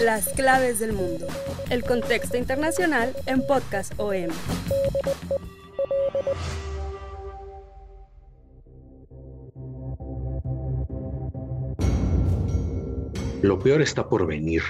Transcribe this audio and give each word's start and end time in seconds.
Las 0.00 0.28
claves 0.28 0.78
del 0.78 0.92
mundo. 0.92 1.26
El 1.70 1.82
contexto 1.82 2.36
internacional 2.36 3.16
en 3.24 3.46
Podcast 3.46 3.94
OM. 3.96 4.28
Lo 13.42 13.58
peor 13.58 13.80
está 13.80 14.08
por 14.08 14.26
venir. 14.26 14.62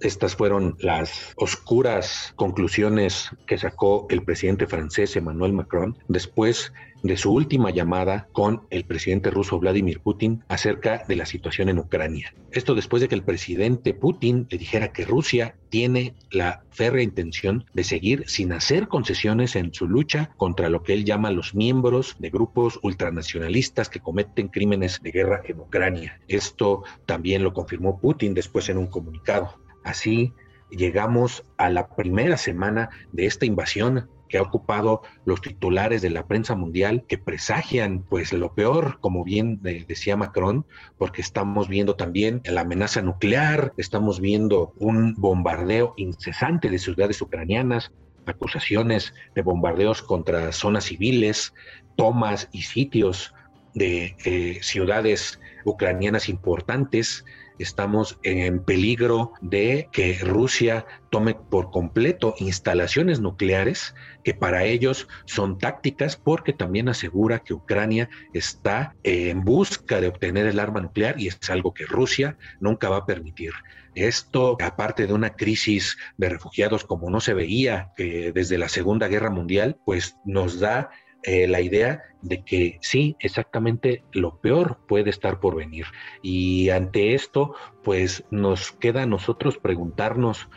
Estas 0.00 0.34
fueron 0.34 0.76
las 0.80 1.32
oscuras 1.36 2.32
conclusiones 2.34 3.30
que 3.46 3.58
sacó 3.58 4.08
el 4.10 4.24
presidente 4.24 4.66
francés 4.66 5.14
Emmanuel 5.14 5.52
Macron 5.52 5.96
después 6.08 6.72
de 7.02 7.16
su 7.16 7.32
última 7.32 7.70
llamada 7.70 8.28
con 8.32 8.62
el 8.70 8.84
presidente 8.84 9.30
ruso 9.30 9.58
Vladimir 9.58 10.00
Putin 10.00 10.44
acerca 10.48 11.04
de 11.08 11.16
la 11.16 11.26
situación 11.26 11.68
en 11.68 11.78
Ucrania. 11.78 12.34
Esto 12.52 12.74
después 12.74 13.00
de 13.00 13.08
que 13.08 13.14
el 13.14 13.24
presidente 13.24 13.94
Putin 13.94 14.46
le 14.50 14.58
dijera 14.58 14.92
que 14.92 15.04
Rusia 15.04 15.56
tiene 15.68 16.14
la 16.30 16.64
férrea 16.70 17.02
intención 17.02 17.64
de 17.74 17.84
seguir 17.84 18.24
sin 18.26 18.52
hacer 18.52 18.88
concesiones 18.88 19.56
en 19.56 19.72
su 19.74 19.88
lucha 19.88 20.30
contra 20.36 20.68
lo 20.68 20.82
que 20.82 20.92
él 20.92 21.04
llama 21.04 21.30
los 21.30 21.54
miembros 21.54 22.16
de 22.18 22.30
grupos 22.30 22.78
ultranacionalistas 22.82 23.88
que 23.88 24.00
cometen 24.00 24.48
crímenes 24.48 25.00
de 25.02 25.10
guerra 25.10 25.42
en 25.44 25.60
Ucrania. 25.60 26.20
Esto 26.28 26.84
también 27.06 27.42
lo 27.42 27.52
confirmó 27.52 28.00
Putin 28.00 28.34
después 28.34 28.68
en 28.68 28.78
un 28.78 28.86
comunicado. 28.86 29.58
Así 29.82 30.32
llegamos 30.70 31.44
a 31.56 31.68
la 31.70 31.88
primera 31.88 32.36
semana 32.36 32.90
de 33.12 33.26
esta 33.26 33.46
invasión 33.46 34.08
que 34.32 34.38
ha 34.38 34.42
ocupado 34.42 35.02
los 35.26 35.42
titulares 35.42 36.00
de 36.00 36.08
la 36.08 36.26
prensa 36.26 36.56
mundial 36.56 37.04
que 37.06 37.18
presagian 37.18 38.02
pues 38.08 38.32
lo 38.32 38.54
peor, 38.54 38.98
como 39.00 39.24
bien 39.24 39.60
decía 39.62 40.16
Macron, 40.16 40.64
porque 40.96 41.20
estamos 41.20 41.68
viendo 41.68 41.96
también 41.96 42.40
la 42.46 42.62
amenaza 42.62 43.02
nuclear, 43.02 43.74
estamos 43.76 44.20
viendo 44.20 44.72
un 44.78 45.14
bombardeo 45.16 45.92
incesante 45.98 46.70
de 46.70 46.78
ciudades 46.78 47.20
ucranianas, 47.20 47.92
acusaciones 48.24 49.12
de 49.34 49.42
bombardeos 49.42 50.00
contra 50.00 50.50
zonas 50.52 50.84
civiles, 50.84 51.52
tomas 51.96 52.48
y 52.52 52.62
sitios 52.62 53.34
de 53.74 54.16
eh, 54.24 54.60
ciudades 54.62 55.40
ucranianas 55.66 56.30
importantes, 56.30 57.26
estamos 57.58 58.18
en 58.22 58.62
peligro 58.64 59.32
de 59.40 59.88
que 59.92 60.18
Rusia 60.22 60.86
tome 61.10 61.34
por 61.34 61.70
completo 61.70 62.34
instalaciones 62.38 63.20
nucleares 63.20 63.94
que 64.24 64.34
para 64.34 64.64
ellos 64.64 65.08
son 65.26 65.58
tácticas 65.58 66.16
porque 66.16 66.52
también 66.52 66.88
asegura 66.88 67.40
que 67.40 67.54
Ucrania 67.54 68.08
está 68.32 68.94
en 69.02 69.44
busca 69.44 70.00
de 70.00 70.08
obtener 70.08 70.46
el 70.46 70.58
arma 70.58 70.80
nuclear 70.80 71.20
y 71.20 71.28
es 71.28 71.38
algo 71.50 71.74
que 71.74 71.86
Rusia 71.86 72.36
nunca 72.60 72.88
va 72.88 72.98
a 72.98 73.06
permitir. 73.06 73.52
Esto, 73.94 74.56
aparte 74.62 75.06
de 75.06 75.12
una 75.12 75.34
crisis 75.34 75.98
de 76.16 76.30
refugiados 76.30 76.84
como 76.84 77.10
no 77.10 77.20
se 77.20 77.34
veía 77.34 77.92
desde 77.98 78.56
la 78.56 78.70
Segunda 78.70 79.06
Guerra 79.08 79.28
Mundial, 79.28 79.78
pues 79.84 80.16
nos 80.24 80.60
da 80.60 80.90
eh, 81.24 81.46
la 81.46 81.60
idea 81.60 82.02
de 82.20 82.44
que 82.44 82.78
sí, 82.80 83.16
exactamente 83.20 84.02
lo 84.12 84.40
peor 84.40 84.78
puede 84.86 85.10
estar 85.10 85.40
por 85.40 85.56
venir. 85.56 85.86
Y 86.22 86.70
ante 86.70 87.14
esto, 87.14 87.54
pues 87.84 88.24
nos 88.30 88.72
queda 88.72 89.02
a 89.02 89.06
nosotros 89.06 89.58
preguntarnos 89.58 90.48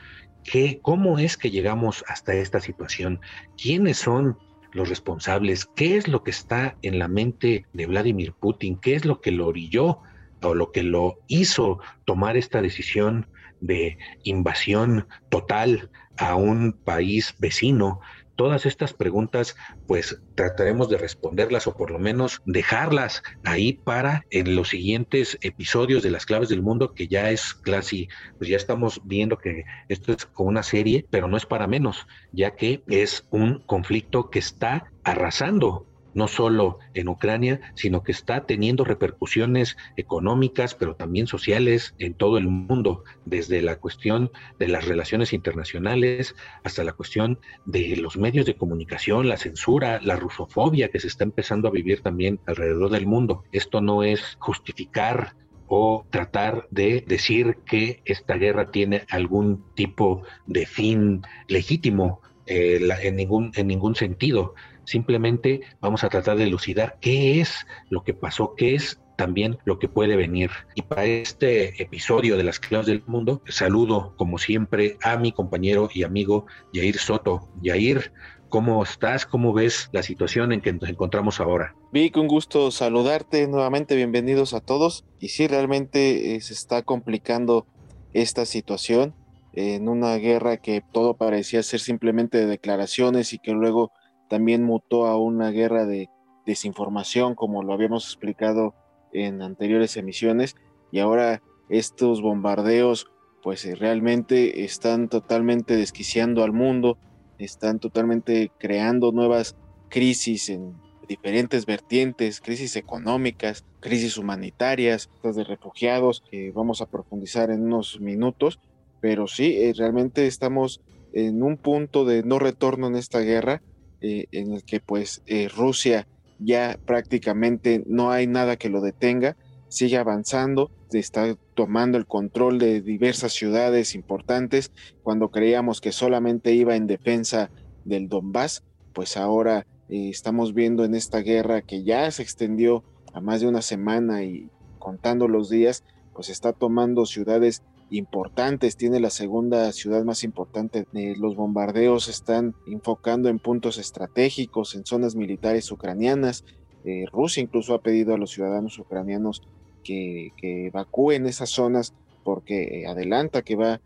qué, 0.43 0.79
cómo 0.81 1.19
es 1.19 1.37
que 1.37 1.51
llegamos 1.51 2.03
hasta 2.07 2.33
esta 2.33 2.59
situación, 2.59 3.19
quiénes 3.61 3.97
son 3.97 4.37
los 4.71 4.89
responsables, 4.89 5.65
qué 5.75 5.97
es 5.97 6.07
lo 6.07 6.23
que 6.23 6.31
está 6.31 6.77
en 6.81 6.99
la 6.99 7.07
mente 7.07 7.65
de 7.73 7.85
Vladimir 7.85 8.33
Putin, 8.33 8.77
qué 8.77 8.95
es 8.95 9.05
lo 9.05 9.21
que 9.21 9.31
lo 9.31 9.47
orilló 9.47 9.99
o 10.41 10.53
lo 10.53 10.71
que 10.71 10.83
lo 10.83 11.19
hizo 11.27 11.79
tomar 12.05 12.37
esta 12.37 12.61
decisión 12.61 13.27
de 13.61 13.97
invasión 14.23 15.07
total 15.29 15.89
a 16.17 16.35
un 16.35 16.73
país 16.73 17.35
vecino 17.39 18.01
Todas 18.35 18.65
estas 18.65 18.93
preguntas, 18.93 19.55
pues 19.87 20.21
trataremos 20.35 20.89
de 20.89 20.97
responderlas 20.97 21.67
o 21.67 21.75
por 21.75 21.91
lo 21.91 21.99
menos 21.99 22.41
dejarlas 22.45 23.23
ahí 23.43 23.73
para 23.73 24.25
en 24.29 24.55
los 24.55 24.69
siguientes 24.69 25.37
episodios 25.41 26.03
de 26.03 26.11
las 26.11 26.25
claves 26.25 26.49
del 26.49 26.61
mundo, 26.61 26.93
que 26.93 27.07
ya 27.07 27.31
es 27.31 27.53
casi, 27.53 28.09
pues 28.37 28.49
ya 28.49 28.57
estamos 28.57 29.01
viendo 29.05 29.37
que 29.37 29.63
esto 29.89 30.11
es 30.11 30.25
como 30.25 30.49
una 30.49 30.63
serie, 30.63 31.05
pero 31.09 31.27
no 31.27 31.37
es 31.37 31.45
para 31.45 31.67
menos, 31.67 32.07
ya 32.31 32.55
que 32.55 32.83
es 32.87 33.25
un 33.29 33.59
conflicto 33.65 34.29
que 34.29 34.39
está 34.39 34.91
arrasando 35.03 35.87
no 36.15 36.27
solo 36.27 36.79
en 36.95 37.07
Ucrania, 37.07 37.61
sino 37.75 38.01
que 38.01 38.11
está 38.11 38.47
teniendo 38.47 38.83
repercusiones 38.83 39.77
económicas, 39.97 40.73
pero 40.73 40.95
también 40.95 41.27
sociales 41.27 41.93
en 41.99 42.15
todo 42.15 42.39
el 42.39 42.47
mundo, 42.47 43.03
desde 43.25 43.61
la 43.61 43.75
cuestión 43.75 44.31
de 44.57 44.69
las 44.69 44.85
relaciones 44.85 45.33
internacionales 45.33 46.35
hasta 46.63 46.83
la 46.83 46.93
cuestión 46.93 47.39
de 47.65 47.97
los 47.97 48.17
medios 48.17 48.47
de 48.47 48.55
comunicación, 48.55 49.29
la 49.29 49.37
censura, 49.37 49.99
la 50.01 50.15
rusofobia 50.15 50.89
que 50.89 50.99
se 50.99 51.07
está 51.07 51.23
empezando 51.23 51.67
a 51.67 51.71
vivir 51.71 52.01
también 52.01 52.39
alrededor 52.47 52.89
del 52.89 53.05
mundo. 53.05 53.43
Esto 53.51 53.81
no 53.81 54.01
es 54.01 54.37
justificar 54.39 55.35
o 55.67 56.05
tratar 56.09 56.67
de 56.71 57.03
decir 57.05 57.57
que 57.65 58.01
esta 58.05 58.35
guerra 58.35 58.71
tiene 58.71 59.03
algún 59.09 59.65
tipo 59.75 60.23
de 60.45 60.65
fin 60.65 61.21
legítimo 61.47 62.21
eh, 62.47 62.79
en, 63.01 63.15
ningún, 63.15 63.51
en 63.55 63.67
ningún 63.67 63.95
sentido. 63.95 64.53
Simplemente 64.85 65.61
vamos 65.81 66.03
a 66.03 66.09
tratar 66.09 66.37
de 66.37 66.43
elucidar 66.43 66.97
qué 67.01 67.41
es 67.41 67.65
lo 67.89 68.03
que 68.03 68.13
pasó, 68.13 68.53
qué 68.55 68.75
es 68.75 68.99
también 69.15 69.57
lo 69.65 69.79
que 69.79 69.87
puede 69.87 70.15
venir. 70.15 70.51
Y 70.75 70.81
para 70.81 71.05
este 71.05 71.81
episodio 71.81 72.37
de 72.37 72.43
las 72.43 72.59
claves 72.59 72.87
del 72.87 73.03
mundo, 73.07 73.41
saludo 73.47 74.13
como 74.17 74.37
siempre 74.37 74.97
a 75.03 75.17
mi 75.17 75.31
compañero 75.31 75.89
y 75.93 76.03
amigo 76.03 76.45
Yair 76.73 76.97
Soto. 76.97 77.49
Yair, 77.61 78.11
¿cómo 78.49 78.83
estás? 78.83 79.25
¿Cómo 79.25 79.53
ves 79.53 79.89
la 79.91 80.03
situación 80.03 80.51
en 80.51 80.61
que 80.61 80.73
nos 80.73 80.89
encontramos 80.89 81.39
ahora? 81.39 81.75
Vic, 81.91 82.17
un 82.17 82.27
gusto 82.27 82.71
saludarte 82.71 83.47
nuevamente, 83.47 83.95
bienvenidos 83.95 84.53
a 84.53 84.61
todos. 84.61 85.05
Y 85.19 85.29
sí, 85.29 85.47
realmente 85.47 86.35
eh, 86.35 86.41
se 86.41 86.53
está 86.53 86.83
complicando 86.83 87.65
esta 88.13 88.45
situación 88.45 89.13
en 89.53 89.87
una 89.87 90.15
guerra 90.17 90.57
que 90.57 90.83
todo 90.91 91.15
parecía 91.15 91.63
ser 91.63 91.79
simplemente 91.79 92.37
de 92.37 92.45
declaraciones 92.45 93.31
y 93.33 93.39
que 93.39 93.51
luego 93.51 93.93
también 94.29 94.63
mutó 94.63 95.05
a 95.07 95.17
una 95.17 95.51
guerra 95.51 95.85
de 95.85 96.09
desinformación, 96.45 97.35
como 97.35 97.63
lo 97.63 97.73
habíamos 97.73 98.05
explicado 98.05 98.73
en 99.13 99.41
anteriores 99.41 99.97
emisiones, 99.97 100.55
y 100.91 100.99
ahora 100.99 101.41
estos 101.69 102.21
bombardeos 102.21 103.07
pues 103.45 103.63
eh, 103.65 103.75
realmente 103.75 104.63
están 104.63 105.07
totalmente 105.07 105.75
desquiciando 105.75 106.43
al 106.43 106.51
mundo, 106.51 106.97
están 107.37 107.79
totalmente 107.79 108.51
creando 108.57 109.11
nuevas 109.11 109.55
crisis 109.89 110.49
en 110.49 110.73
diferentes 111.07 111.67
vertientes, 111.67 112.41
crisis 112.41 112.75
económicas, 112.75 113.63
crisis 113.81 114.17
humanitarias, 114.17 115.11
de 115.21 115.43
refugiados, 115.43 116.23
que 116.31 116.51
vamos 116.51 116.81
a 116.81 116.87
profundizar 116.87 117.51
en 117.51 117.63
unos 117.63 117.99
minutos, 117.99 118.59
pero 118.99 119.27
sí, 119.27 119.55
eh, 119.57 119.73
realmente 119.77 120.25
estamos 120.25 120.81
en 121.13 121.43
un 121.43 121.57
punto 121.57 122.03
de 122.03 122.23
no 122.23 122.39
retorno 122.39 122.87
en 122.87 122.95
esta 122.95 123.19
guerra, 123.19 123.61
eh, 124.01 124.25
en 124.31 124.53
el 124.53 124.63
que 124.63 124.79
pues 124.79 125.21
eh, 125.25 125.47
Rusia 125.47 126.07
ya 126.39 126.77
prácticamente 126.85 127.83
no 127.85 128.11
hay 128.11 128.27
nada 128.27 128.57
que 128.57 128.69
lo 128.69 128.81
detenga, 128.81 129.37
sigue 129.69 129.97
avanzando, 129.97 130.71
está 130.91 131.35
tomando 131.53 131.97
el 131.97 132.05
control 132.05 132.59
de 132.59 132.81
diversas 132.81 133.33
ciudades 133.33 133.95
importantes, 133.95 134.71
cuando 135.03 135.29
creíamos 135.29 135.81
que 135.81 135.91
solamente 135.91 136.53
iba 136.53 136.75
en 136.75 136.87
defensa 136.87 137.49
del 137.83 138.07
Donbass, 138.07 138.63
pues 138.93 139.17
ahora 139.17 139.65
eh, 139.89 140.09
estamos 140.09 140.53
viendo 140.53 140.83
en 140.83 140.95
esta 140.95 141.19
guerra 141.19 141.61
que 141.61 141.83
ya 141.83 142.09
se 142.11 142.23
extendió 142.23 142.83
a 143.13 143.21
más 143.21 143.41
de 143.41 143.47
una 143.47 143.61
semana 143.61 144.23
y 144.23 144.49
contando 144.79 145.27
los 145.27 145.49
días, 145.49 145.83
pues 146.13 146.29
está 146.29 146.53
tomando 146.53 147.05
ciudades 147.05 147.63
importantes, 147.89 148.77
tiene 148.77 148.99
la 148.99 149.09
segunda 149.09 149.71
ciudad 149.71 150.03
más 150.03 150.23
importante. 150.23 150.85
Eh, 150.93 151.15
los 151.17 151.35
bombardeos 151.35 152.07
están 152.07 152.55
enfocando 152.67 153.29
en 153.29 153.39
puntos 153.39 153.77
estratégicos, 153.77 154.75
en 154.75 154.85
zonas 154.85 155.15
militares 155.15 155.71
ucranianas 155.71 156.43
Eh, 156.87 157.05
Rusia 157.11 157.41
incluso 157.41 157.73
ha 157.73 157.81
pedido 157.81 158.13
a 158.13 158.17
los 158.19 158.29
ciudadanos 158.29 158.77
ucranianos 158.77 159.41
que, 159.83 160.31
evacúen 160.67 161.25
esas 161.25 161.49
zonas 161.49 161.95
porque 162.23 162.81
eh, 162.81 162.87
adelanta 162.87 163.41
que 163.41 163.55
va 163.55 163.73
a 163.73 163.79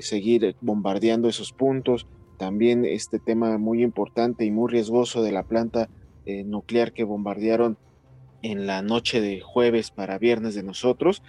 seguir 0.00 0.54
bombardeando 0.60 1.28
esos 1.28 1.52
puntos. 1.52 2.06
También 2.38 2.84
este 2.84 3.18
tema 3.18 3.56
muy 3.56 3.82
importante 3.82 4.44
y 4.44 4.50
muy 4.50 4.70
riesgoso 4.70 5.22
de 5.22 5.32
la 5.32 5.44
planta 5.44 5.88
nuclear 6.44 6.92
que 6.92 7.02
bombardearon 7.04 7.78
en 8.42 8.66
la 8.66 8.82
noche 8.82 9.20
de 9.20 9.40
jueves 9.40 9.90
para 9.90 10.18
viernes 10.18 10.54
de 10.54 10.62
nosotros, 10.62 11.22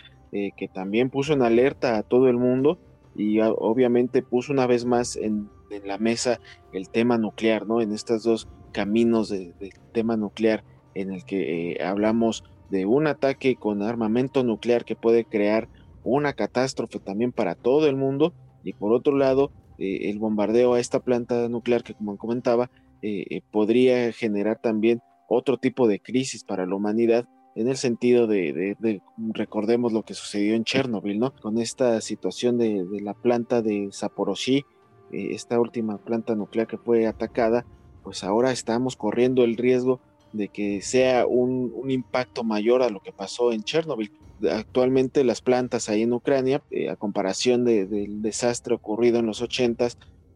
que 0.58 0.68
también 0.68 1.12
puso 1.12 1.34
en 1.34 1.44
alerta 1.44 1.98
a 1.98 2.02
todo 2.04 2.28
el 2.28 2.38
mundo 2.38 2.80
y 3.16 3.40
obviamente 3.40 4.24
puso 4.24 4.52
una 4.52 4.68
vez 4.68 4.86
más 4.86 5.16
en, 5.16 5.50
la 5.86 5.98
mesa 5.98 6.40
el 6.72 6.90
tema 6.90 7.18
nuclear, 7.18 7.66
¿no? 7.66 7.82
En 7.82 7.94
estos 7.94 8.24
dos 8.24 8.48
caminos 8.72 9.30
del 9.30 9.54
tema 9.92 10.18
nuclear 10.18 10.64
en 10.94 11.12
el 11.12 11.26
que 11.26 11.72
eh, 11.72 11.84
hablamos 11.84 12.44
de 12.70 12.86
un 12.86 13.08
ataque 13.08 13.56
con 13.56 13.82
armamento 13.82 14.44
nuclear 14.44 14.86
que 14.86 14.96
puede 14.96 15.26
crear 15.26 15.68
una 16.04 16.34
catástrofe 16.34 17.00
también 17.00 17.32
para 17.32 17.56
todo 17.56 17.88
el 17.88 17.96
mundo 17.96 18.34
y 18.64 18.74
por 18.74 18.94
otro 18.94 19.18
lado 19.18 19.52
eh, 19.80 20.10
el 20.10 20.20
bombardeo 20.20 20.74
a 20.74 20.80
esta 20.80 21.00
planta 21.00 21.50
nuclear 21.50 21.84
que 21.84 21.94
como 21.96 22.18
comentaba 22.18 22.70
eh, 23.02 23.42
podría 23.52 24.12
generar 24.12 24.60
también 24.62 25.02
otro 25.28 25.58
tipo 25.58 25.88
de 25.88 26.00
crisis 26.00 26.44
para 26.44 26.66
la 26.66 26.76
humanidad 26.76 27.28
en 27.56 27.68
el 27.68 27.78
sentido 27.78 28.28
de, 28.28 29.02
recordemos 29.34 29.94
lo 29.94 30.04
que 30.04 30.14
sucedió 30.14 30.56
en 30.56 30.64
Chernobyl, 30.64 31.20
¿no? 31.20 31.34
Con 31.36 31.58
esta 31.58 32.02
situación 32.02 32.58
de, 32.58 32.86
la 33.02 33.14
planta 33.14 33.62
de 33.62 33.90
Zaporozhye, 33.92 34.66
eh, 35.12 35.30
esta 35.32 35.60
última 35.60 35.98
planta 35.98 36.36
nuclear 36.36 36.68
que 36.68 36.78
fue 36.78 37.06
atacada, 37.08 37.66
pues 38.04 38.24
ahora 38.24 38.52
estamos 38.52 38.96
corriendo 38.96 39.44
el 39.44 39.56
riesgo 39.56 40.02
de 40.34 40.50
que 40.50 40.82
sea 40.82 41.28
un, 41.28 41.90
impacto 41.90 42.44
mayor 42.44 42.82
a 42.82 42.90
lo 42.90 43.02
que 43.02 43.12
pasó 43.12 43.52
en 43.52 43.64
Chernobyl. 43.64 44.12
Actualmente 44.52 45.24
las 45.24 45.42
plantas 45.42 45.90
ahí 45.90 46.02
en 46.02 46.14
Ucrania, 46.14 46.64
eh, 46.72 46.90
a 46.90 46.96
comparación 46.96 47.64
del 47.66 48.22
desastre 48.22 48.74
ocurrido 48.74 49.20
en 49.20 49.28
los 49.28 49.42
80 49.42 49.90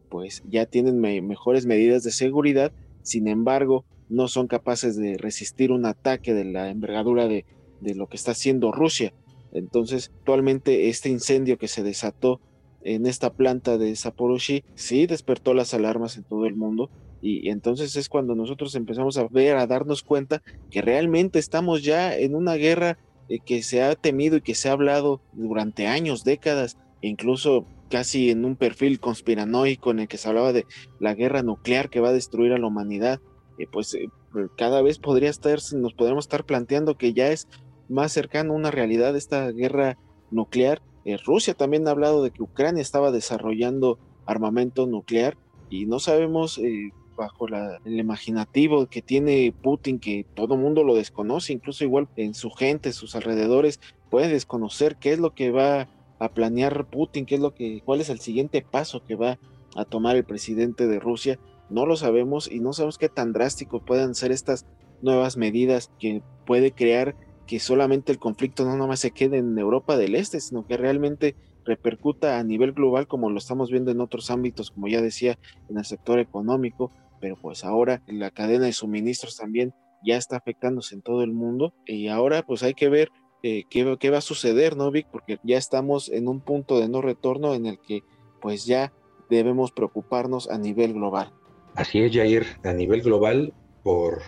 pues 0.10 0.44
ya 0.48 0.66
tienen 0.66 1.00
mejores 1.00 1.66
medidas 1.66 2.04
de 2.04 2.12
seguridad, 2.12 2.72
sin 3.02 3.28
embargo, 3.28 3.86
no 4.10 4.28
son 4.28 4.48
capaces 4.48 4.96
de 4.96 5.18
resistir 5.18 5.72
un 5.72 5.86
ataque 5.86 6.34
de 6.34 6.46
la 6.46 6.70
envergadura 6.70 7.28
de, 7.28 7.46
lo 7.82 8.08
que 8.08 8.18
está 8.18 8.32
haciendo 8.32 8.72
Rusia. 8.72 9.14
Entonces, 9.54 10.12
actualmente 10.20 10.90
este 10.90 11.10
incendio 11.10 11.58
que 11.58 11.68
se 11.68 11.84
desató 11.84 12.42
en 12.84 13.06
esta 13.06 13.34
planta 13.34 13.78
de 13.78 13.96
Zaporozhye 13.96 14.64
sí 14.76 15.08
despertó 15.08 15.54
las 15.54 15.74
alarmas 15.74 16.18
en 16.18 16.24
todo 16.24 16.46
el 16.46 16.56
mundo 16.56 16.90
y, 17.22 17.50
entonces 17.50 17.96
es 17.96 18.10
cuando 18.10 18.36
nosotros 18.36 18.76
empezamos 18.76 19.18
a 19.18 19.28
ver, 19.28 19.58
a 19.58 19.68
darnos 19.68 20.04
cuenta 20.04 20.42
que 20.70 20.82
realmente 20.82 21.40
estamos 21.40 21.84
ya 21.84 22.16
en 22.16 22.36
una 22.36 22.56
guerra 22.56 22.98
eh, 23.30 23.40
que 23.44 23.64
se 23.64 23.82
ha 23.82 23.96
temido 23.96 24.38
y 24.38 24.42
que 24.42 24.56
se 24.56 24.70
ha 24.70 24.74
hablado 24.74 25.22
durante 25.34 25.88
años, 25.88 26.24
décadas, 26.24 26.78
incluso 27.02 27.66
casi 27.90 28.30
en 28.30 28.46
un 28.46 28.56
perfil 28.56 29.00
conspiranoico 29.00 29.92
en 29.92 30.00
el 30.00 30.08
que 30.08 30.18
se 30.18 30.28
hablaba 30.28 30.54
de 30.54 30.66
la 31.00 31.16
guerra 31.16 31.42
nuclear 31.42 31.90
que 31.90 32.00
va 32.00 32.10
a 32.10 32.14
destruir 32.14 32.54
a 32.54 32.58
la 32.58 32.68
humanidad 32.68 33.20
pues 33.66 33.94
eh, 33.96 34.10
cada 34.56 34.82
vez 34.82 35.00
podría 35.00 35.30
estar, 35.30 35.58
nos 35.74 35.94
podemos 35.94 36.26
estar 36.26 36.46
planteando 36.46 36.98
que 36.98 37.14
ya 37.14 37.30
es 37.30 37.48
más 37.90 38.12
cercano 38.12 38.54
a 38.54 38.56
una 38.56 38.72
realidad 38.72 39.16
esta 39.16 39.52
guerra 39.52 39.98
nuclear. 40.30 40.82
Eh, 41.06 41.18
Rusia 41.26 41.54
también 41.54 41.88
ha 41.88 41.92
hablado 41.92 42.24
de 42.24 42.32
que 42.32 42.44
Ucrania 42.44 42.82
estaba 42.82 43.12
desarrollando 43.12 43.98
armamento 44.26 44.86
nuclear 44.86 45.38
y 45.70 45.86
no 45.86 46.00
sabemos 46.00 46.58
eh, 46.60 46.92
bajo 47.16 47.48
el 47.48 48.00
imaginativo 48.00 48.86
que 48.86 49.02
tiene 49.02 49.54
Putin, 49.64 50.00
que 50.00 50.26
todo 50.36 50.56
mundo 50.56 50.84
lo 50.84 50.96
desconoce, 50.96 51.54
incluso 51.54 51.84
igual 51.84 52.08
en 52.16 52.34
su 52.34 52.52
gente, 52.52 52.94
sus 52.94 53.16
alrededores, 53.16 53.80
puede 54.12 54.28
desconocer 54.28 54.98
qué 54.98 55.14
es 55.14 55.20
lo 55.20 55.34
que 55.34 55.52
va 55.52 55.88
a 56.20 56.30
planear 56.30 56.86
Putin, 56.86 57.26
qué 57.26 57.36
es 57.36 57.42
lo 57.42 57.56
que, 57.56 57.82
cuál 57.84 58.02
es 58.02 58.10
el 58.10 58.20
siguiente 58.20 58.62
paso 58.62 59.04
que 59.04 59.16
va 59.16 59.40
a 59.76 59.86
tomar 59.86 60.16
el 60.16 60.24
presidente 60.24 60.88
de 60.88 61.00
Rusia 61.00 61.40
no 61.70 61.86
lo 61.86 61.96
sabemos 61.96 62.50
y 62.52 62.60
no 62.60 62.74
sabemos 62.74 62.98
qué 62.98 63.10
tan 63.10 63.34
drástico 63.34 63.84
puedan 63.84 64.16
ser 64.16 64.32
estas 64.32 64.66
nuevas 65.02 65.38
medidas 65.38 65.92
que 66.00 66.22
puede 66.46 66.72
crear 66.72 67.16
que 67.46 67.60
solamente 67.60 68.12
el 68.12 68.20
conflicto 68.20 68.66
no 68.66 68.76
nomás 68.76 69.00
se 69.00 69.12
quede 69.12 69.38
en 69.38 69.58
Europa 69.58 69.98
del 69.98 70.16
Este, 70.16 70.40
sino 70.40 70.66
que 70.66 70.78
realmente 70.78 71.36
repercuta 71.66 72.40
a 72.40 72.44
nivel 72.44 72.74
global 72.74 73.08
como 73.08 73.30
lo 73.30 73.38
estamos 73.38 73.72
viendo 73.72 73.92
en 73.92 74.02
otros 74.02 74.32
ámbitos, 74.32 74.72
como 74.72 74.88
ya 74.88 75.02
decía, 75.02 75.38
en 75.70 75.78
el 75.78 75.86
sector 75.86 76.20
económico, 76.20 76.92
pero 77.20 77.36
pues 77.40 77.64
ahora 77.64 78.02
la 78.08 78.32
cadena 78.32 78.66
de 78.66 78.74
suministros 78.74 79.38
también 79.38 79.74
ya 80.04 80.18
está 80.18 80.38
afectándose 80.38 80.96
en 80.96 81.02
todo 81.02 81.24
el 81.24 81.34
mundo 81.34 81.74
y 81.86 82.08
ahora 82.08 82.44
pues 82.44 82.64
hay 82.64 82.74
que 82.74 82.90
ver 82.90 83.10
eh, 83.44 83.64
qué, 83.70 83.98
qué, 84.00 84.10
va 84.10 84.20
a 84.20 84.22
suceder, 84.22 84.78
¿no, 84.78 84.92
Vic? 84.92 85.08
Porque 85.12 85.40
ya 85.44 85.58
estamos 85.58 86.10
en 86.10 86.28
un 86.28 86.42
punto 86.42 86.80
de 86.80 86.90
no 86.90 87.02
retorno 87.02 87.54
en 87.54 87.66
el 87.66 87.80
que 87.80 88.04
pues 88.42 88.66
ya 88.66 88.94
debemos 89.30 89.72
preocuparnos 89.72 90.50
a 90.50 90.58
nivel 90.58 90.94
global. 90.94 91.34
Así 91.78 92.02
es, 92.02 92.12
Jair, 92.12 92.48
a 92.64 92.74
nivel 92.74 93.04
global, 93.04 93.54
por 93.84 94.24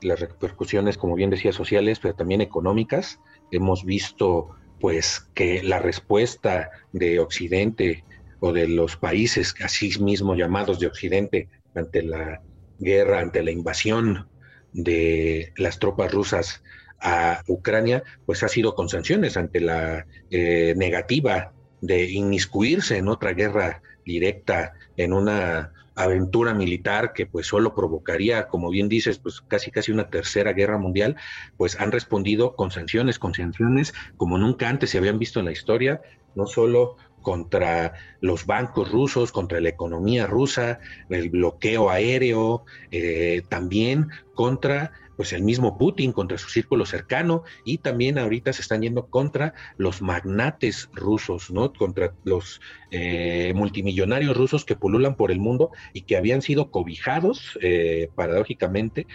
las 0.00 0.20
repercusiones, 0.20 0.96
como 0.96 1.16
bien 1.16 1.28
decía, 1.28 1.52
sociales, 1.52 1.98
pero 1.98 2.14
también 2.14 2.40
económicas, 2.40 3.18
hemos 3.50 3.84
visto 3.84 4.50
pues 4.78 5.28
que 5.34 5.64
la 5.64 5.80
respuesta 5.80 6.70
de 6.92 7.18
Occidente 7.18 8.04
o 8.38 8.52
de 8.52 8.68
los 8.68 8.96
países 8.96 9.56
así 9.60 9.98
mismo 10.00 10.36
llamados 10.36 10.78
de 10.78 10.86
Occidente 10.86 11.48
ante 11.74 12.04
la 12.04 12.42
guerra, 12.78 13.18
ante 13.18 13.42
la 13.42 13.50
invasión 13.50 14.28
de 14.72 15.52
las 15.56 15.80
tropas 15.80 16.12
rusas 16.12 16.62
a 17.00 17.42
Ucrania, 17.48 18.04
pues 18.24 18.44
ha 18.44 18.48
sido 18.48 18.76
con 18.76 18.88
sanciones 18.88 19.36
ante 19.36 19.58
la 19.58 20.06
eh, 20.30 20.74
negativa 20.76 21.54
de 21.80 22.08
inmiscuirse 22.08 22.98
en 22.98 23.08
otra 23.08 23.32
guerra 23.32 23.82
directa, 24.04 24.74
en 24.96 25.12
una 25.12 25.72
aventura 25.94 26.54
militar 26.54 27.12
que 27.12 27.26
pues 27.26 27.46
solo 27.46 27.74
provocaría, 27.74 28.48
como 28.48 28.70
bien 28.70 28.88
dices, 28.88 29.18
pues 29.18 29.40
casi 29.40 29.70
casi 29.70 29.92
una 29.92 30.10
tercera 30.10 30.52
guerra 30.52 30.78
mundial, 30.78 31.16
pues 31.56 31.78
han 31.80 31.92
respondido 31.92 32.56
con 32.56 32.70
sanciones, 32.70 33.18
con 33.18 33.34
sanciones 33.34 33.94
como 34.16 34.38
nunca 34.38 34.68
antes 34.68 34.90
se 34.90 34.98
habían 34.98 35.18
visto 35.18 35.38
en 35.40 35.46
la 35.46 35.52
historia, 35.52 36.00
no 36.34 36.46
solo 36.46 36.96
contra 37.22 37.94
los 38.20 38.46
bancos 38.46 38.92
rusos, 38.92 39.32
contra 39.32 39.60
la 39.60 39.70
economía 39.70 40.26
rusa, 40.26 40.78
el 41.08 41.30
bloqueo 41.30 41.90
aéreo, 41.90 42.64
eh, 42.90 43.42
también 43.48 44.08
contra 44.34 44.92
pues 45.16 45.32
el 45.32 45.42
mismo 45.42 45.78
Putin 45.78 46.12
contra 46.12 46.38
su 46.38 46.48
círculo 46.48 46.86
cercano 46.86 47.44
y 47.64 47.78
también 47.78 48.18
ahorita 48.18 48.52
se 48.52 48.62
están 48.62 48.82
yendo 48.82 49.06
contra 49.06 49.54
los 49.76 50.02
magnates 50.02 50.88
rusos, 50.92 51.50
¿no? 51.50 51.72
Contra 51.72 52.14
los 52.24 52.60
eh, 52.90 53.52
multimillonarios 53.54 54.36
rusos 54.36 54.64
que 54.64 54.76
pululan 54.76 55.16
por 55.16 55.30
el 55.30 55.38
mundo 55.38 55.70
y 55.92 56.02
que 56.02 56.16
habían 56.16 56.42
sido 56.42 56.70
cobijados, 56.70 57.58
eh, 57.62 58.08
paradójicamente, 58.14 59.06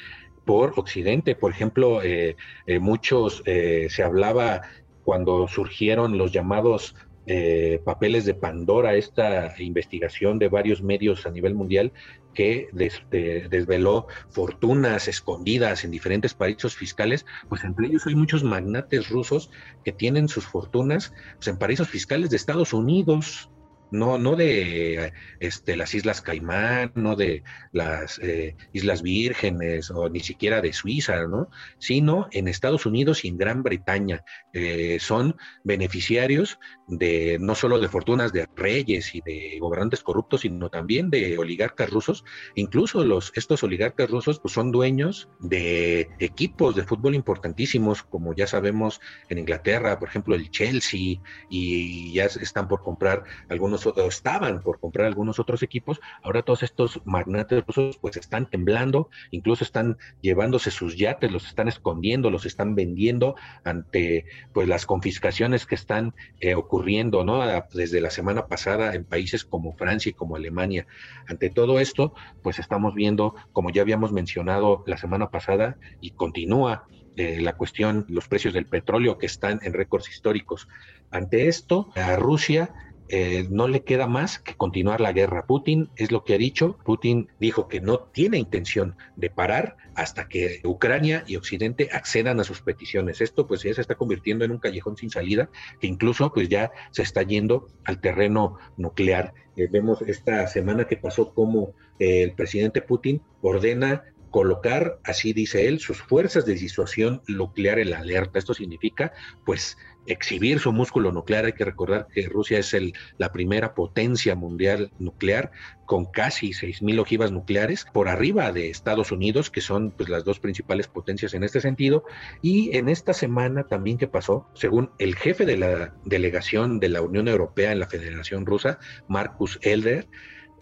por 0.46 0.74
Occidente. 0.78 1.36
Por 1.36 1.52
ejemplo, 1.52 2.02
eh, 2.04 2.36
muchos 2.80 3.44
se 3.46 4.04
hablaba 4.04 4.62
cuando 5.04 5.48
surgieron 5.48 6.18
los 6.18 6.32
llamados 6.32 6.96
eh, 7.32 7.80
papeles 7.86 8.26
de 8.26 8.34
Pandora, 8.34 8.96
esta 8.96 9.54
investigación 9.60 10.40
de 10.40 10.50
varios 10.50 10.82
medios 10.82 11.28
a 11.28 11.30
nivel 11.30 11.54
mundial 11.54 11.94
que 12.34 12.70
desveló 12.74 14.08
fortunas 14.30 15.08
escondidas 15.08 15.84
en 15.84 15.92
diferentes 15.92 16.34
paraísos 16.34 16.76
fiscales, 16.76 17.28
pues 17.48 17.64
entre 17.64 17.86
ellos 17.86 18.08
hay 18.08 18.16
muchos 18.16 18.44
magnates 18.44 19.10
rusos 19.10 19.52
que 19.86 19.92
tienen 19.92 20.28
sus 20.28 20.48
fortunas 20.48 21.14
pues, 21.36 21.50
en 21.50 21.58
paraísos 21.58 21.88
fiscales 21.88 22.32
de 22.32 22.38
Estados 22.38 22.74
Unidos, 22.74 23.52
no, 23.92 24.18
no 24.18 24.36
de 24.36 25.14
este, 25.40 25.76
las 25.76 25.94
Islas 25.96 26.22
Caimán, 26.22 26.92
no 26.96 27.16
de 27.16 27.44
las 27.72 28.20
eh, 28.20 28.56
Islas 28.74 29.02
Vírgenes 29.02 29.90
o 29.92 30.10
ni 30.10 30.20
siquiera 30.20 30.62
de 30.62 30.74
Suiza, 30.74 31.28
¿no? 31.28 31.50
sino 31.78 32.28
en 32.32 32.48
Estados 32.48 32.86
Unidos 32.86 33.26
y 33.26 33.30
en 33.30 33.38
Gran 33.38 33.64
Bretaña. 33.64 34.24
Eh, 34.54 34.98
son 35.00 35.36
beneficiarios 35.64 36.60
de 36.88 37.38
no 37.40 37.56
solo 37.56 37.80
de 37.80 37.88
fortunas 37.88 38.34
de 38.34 38.48
reyes 38.56 39.14
y 39.16 39.22
de 39.22 39.58
gobernantes 39.60 40.02
corruptos, 40.02 40.42
sino 40.42 40.70
también 40.70 41.10
de 41.10 41.38
oligarcas 41.38 41.90
rusos. 41.90 42.24
Incluso 42.56 43.04
los, 43.04 43.32
estos 43.36 43.64
oligarcas 43.64 44.10
rusos 44.10 44.40
pues, 44.40 44.54
son 44.54 44.72
dueños 44.72 45.30
de 45.40 46.10
equipos 46.20 46.76
de 46.76 46.84
fútbol 46.84 47.16
importantísimos, 47.16 48.04
como 48.04 48.34
ya 48.34 48.48
sabemos 48.48 49.02
en 49.30 49.38
Inglaterra, 49.40 50.00
por 50.00 50.10
ejemplo, 50.10 50.36
el 50.36 50.50
Chelsea, 50.50 51.22
y 51.50 52.14
ya 52.14 52.26
están 52.26 52.68
por 52.68 52.82
comprar 52.82 53.24
algunos 53.50 53.79
estaban 53.86 54.62
por 54.62 54.80
comprar 54.80 55.08
algunos 55.08 55.40
otros 55.40 55.64
equipos, 55.64 56.00
ahora 56.24 56.42
todos 56.42 56.64
estos 56.64 57.02
magnates 57.06 57.64
rusos 57.66 57.98
pues 57.98 58.18
están 58.18 58.50
temblando, 58.50 59.10
incluso 59.32 59.64
están 59.64 59.98
llevándose 60.22 60.72
sus 60.72 60.98
yates, 60.98 61.32
los 61.32 61.46
están 61.46 61.68
escondiendo, 61.68 62.30
los 62.30 62.46
están 62.46 62.76
vendiendo 62.76 63.36
ante 63.64 64.26
pues 64.54 64.68
las 64.68 64.86
confiscaciones 64.86 65.66
que 65.66 65.76
están 65.76 66.14
eh, 66.40 66.56
ocurriendo, 66.56 67.24
¿no? 67.24 67.42
Desde 67.74 68.02
la 68.02 68.10
semana 68.10 68.48
pasada 68.48 68.94
en 68.94 69.06
países 69.06 69.46
como 69.46 69.74
Francia 69.74 70.10
y 70.10 70.14
como 70.14 70.36
Alemania. 70.36 70.88
Ante 71.28 71.50
todo 71.50 71.80
esto, 71.80 72.14
pues 72.42 72.60
estamos 72.60 72.94
viendo, 72.96 73.36
como 73.52 73.70
ya 73.70 73.82
habíamos 73.82 74.12
mencionado 74.12 74.84
la 74.88 74.98
semana 74.98 75.30
pasada 75.30 75.78
y 76.02 76.12
continúa 76.12 76.86
eh, 77.16 77.42
la 77.42 77.58
cuestión, 77.58 78.06
los 78.08 78.30
precios 78.30 78.54
del 78.54 78.66
petróleo 78.66 79.18
que 79.18 79.26
están 79.26 79.60
en 79.64 79.74
récords 79.74 80.10
históricos. 80.10 80.70
Ante 81.12 81.48
esto, 81.48 81.90
a 81.96 82.16
Rusia 82.16 82.74
eh, 83.10 83.48
no 83.50 83.68
le 83.68 83.84
queda 83.84 84.08
más 84.08 84.40
que 84.40 84.56
continuar 84.56 85.02
la 85.02 85.12
guerra. 85.12 85.46
Putin 85.48 85.90
es 85.96 86.12
lo 86.12 86.24
que 86.24 86.36
ha 86.36 86.38
dicho. 86.38 86.78
Putin 86.86 87.28
dijo 87.40 87.68
que 87.68 87.82
no 87.82 88.00
tiene 88.00 88.38
intención 88.38 88.96
de 89.16 89.30
parar 89.30 89.78
hasta 89.96 90.28
que 90.28 90.62
Ucrania 90.64 91.24
y 91.28 91.36
Occidente 91.36 91.90
accedan 91.92 92.40
a 92.40 92.44
sus 92.44 92.62
peticiones. 92.62 93.20
Esto 93.22 93.48
pues 93.48 93.64
ya 93.64 93.74
se 93.74 93.82
está 93.82 93.96
convirtiendo 93.96 94.46
en 94.46 94.52
un 94.52 94.60
callejón 94.60 94.96
sin 94.96 95.10
salida 95.10 95.50
que 95.80 95.88
incluso 95.88 96.32
pues 96.32 96.50
ya 96.50 96.72
se 96.92 97.02
está 97.02 97.24
yendo 97.24 97.68
al 97.84 98.00
terreno 98.00 98.58
nuclear. 98.78 99.34
Eh, 99.56 99.68
vemos 99.72 100.02
esta 100.04 100.46
semana 100.48 100.86
que 100.86 100.98
pasó 100.98 101.34
como 101.34 101.74
el 101.98 102.34
presidente 102.34 102.82
Putin 102.82 103.22
ordena 103.42 104.04
colocar, 104.30 105.00
así 105.04 105.34
dice 105.34 105.68
él, 105.68 105.80
sus 105.80 106.02
fuerzas 106.02 106.46
de 106.46 106.54
disuasión 106.54 107.22
nuclear 107.28 107.80
en 107.80 107.90
la 107.92 108.00
alerta. 108.00 108.40
Esto 108.40 108.54
significa, 108.54 109.12
pues, 109.46 109.78
exhibir 110.10 110.60
su 110.60 110.74
músculo 110.74 111.12
nuclear. 111.12 111.46
Hay 111.46 111.54
que 111.54 111.66
recordar 111.66 112.08
que 112.14 112.28
Rusia 112.28 112.60
es 112.60 112.74
el, 112.74 112.94
la 113.18 113.32
primera 113.32 113.74
potencia 113.74 114.36
mundial 114.36 114.92
nuclear 115.00 115.52
con 115.86 116.06
casi 116.06 116.50
6.000 116.50 117.00
ojivas 117.00 117.32
nucleares 117.32 117.86
por 117.94 118.10
arriba 118.10 118.52
de 118.52 118.70
Estados 118.70 119.12
Unidos, 119.12 119.50
que 119.50 119.62
son 119.62 119.92
pues, 119.92 120.10
las 120.10 120.24
dos 120.24 120.40
principales 120.40 120.88
potencias 120.88 121.34
en 121.34 121.44
este 121.44 121.62
sentido. 121.62 122.04
Y 122.42 122.76
en 122.78 122.90
esta 122.90 123.14
semana 123.14 123.64
también 123.64 123.98
que 123.98 124.08
pasó, 124.08 124.48
según 124.54 124.92
el 125.00 125.16
jefe 125.16 125.46
de 125.46 125.58
la 125.58 125.94
delegación 126.06 126.80
de 126.80 126.90
la 126.90 127.02
Unión 127.02 127.28
Europea 127.28 127.72
en 127.72 127.80
la 127.80 127.88
Federación 127.88 128.46
Rusa, 128.46 128.80
Marcus 129.08 129.60
Elder, 129.62 130.08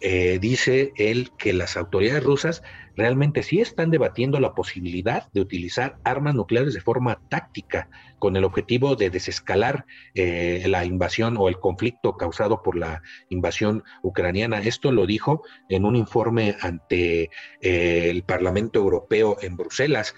eh, 0.01 0.37
dice 0.39 0.91
él 0.95 1.31
que 1.37 1.53
las 1.53 1.77
autoridades 1.77 2.23
rusas 2.23 2.63
realmente 2.95 3.43
sí 3.43 3.59
están 3.59 3.91
debatiendo 3.91 4.39
la 4.39 4.53
posibilidad 4.55 5.31
de 5.33 5.41
utilizar 5.41 5.97
armas 6.03 6.35
nucleares 6.35 6.73
de 6.73 6.81
forma 6.81 7.19
táctica 7.29 7.89
con 8.19 8.35
el 8.35 8.43
objetivo 8.43 8.95
de 8.95 9.09
desescalar 9.09 9.85
eh, 10.15 10.63
la 10.67 10.85
invasión 10.85 11.37
o 11.37 11.47
el 11.47 11.59
conflicto 11.59 12.17
causado 12.17 12.63
por 12.63 12.75
la 12.75 13.03
invasión 13.29 13.83
ucraniana. 14.01 14.59
Esto 14.61 14.91
lo 14.91 15.05
dijo 15.05 15.43
en 15.69 15.85
un 15.85 15.95
informe 15.95 16.55
ante 16.61 17.29
eh, 17.61 18.09
el 18.09 18.23
Parlamento 18.23 18.79
Europeo 18.79 19.37
en 19.41 19.57
Bruselas. 19.57 20.15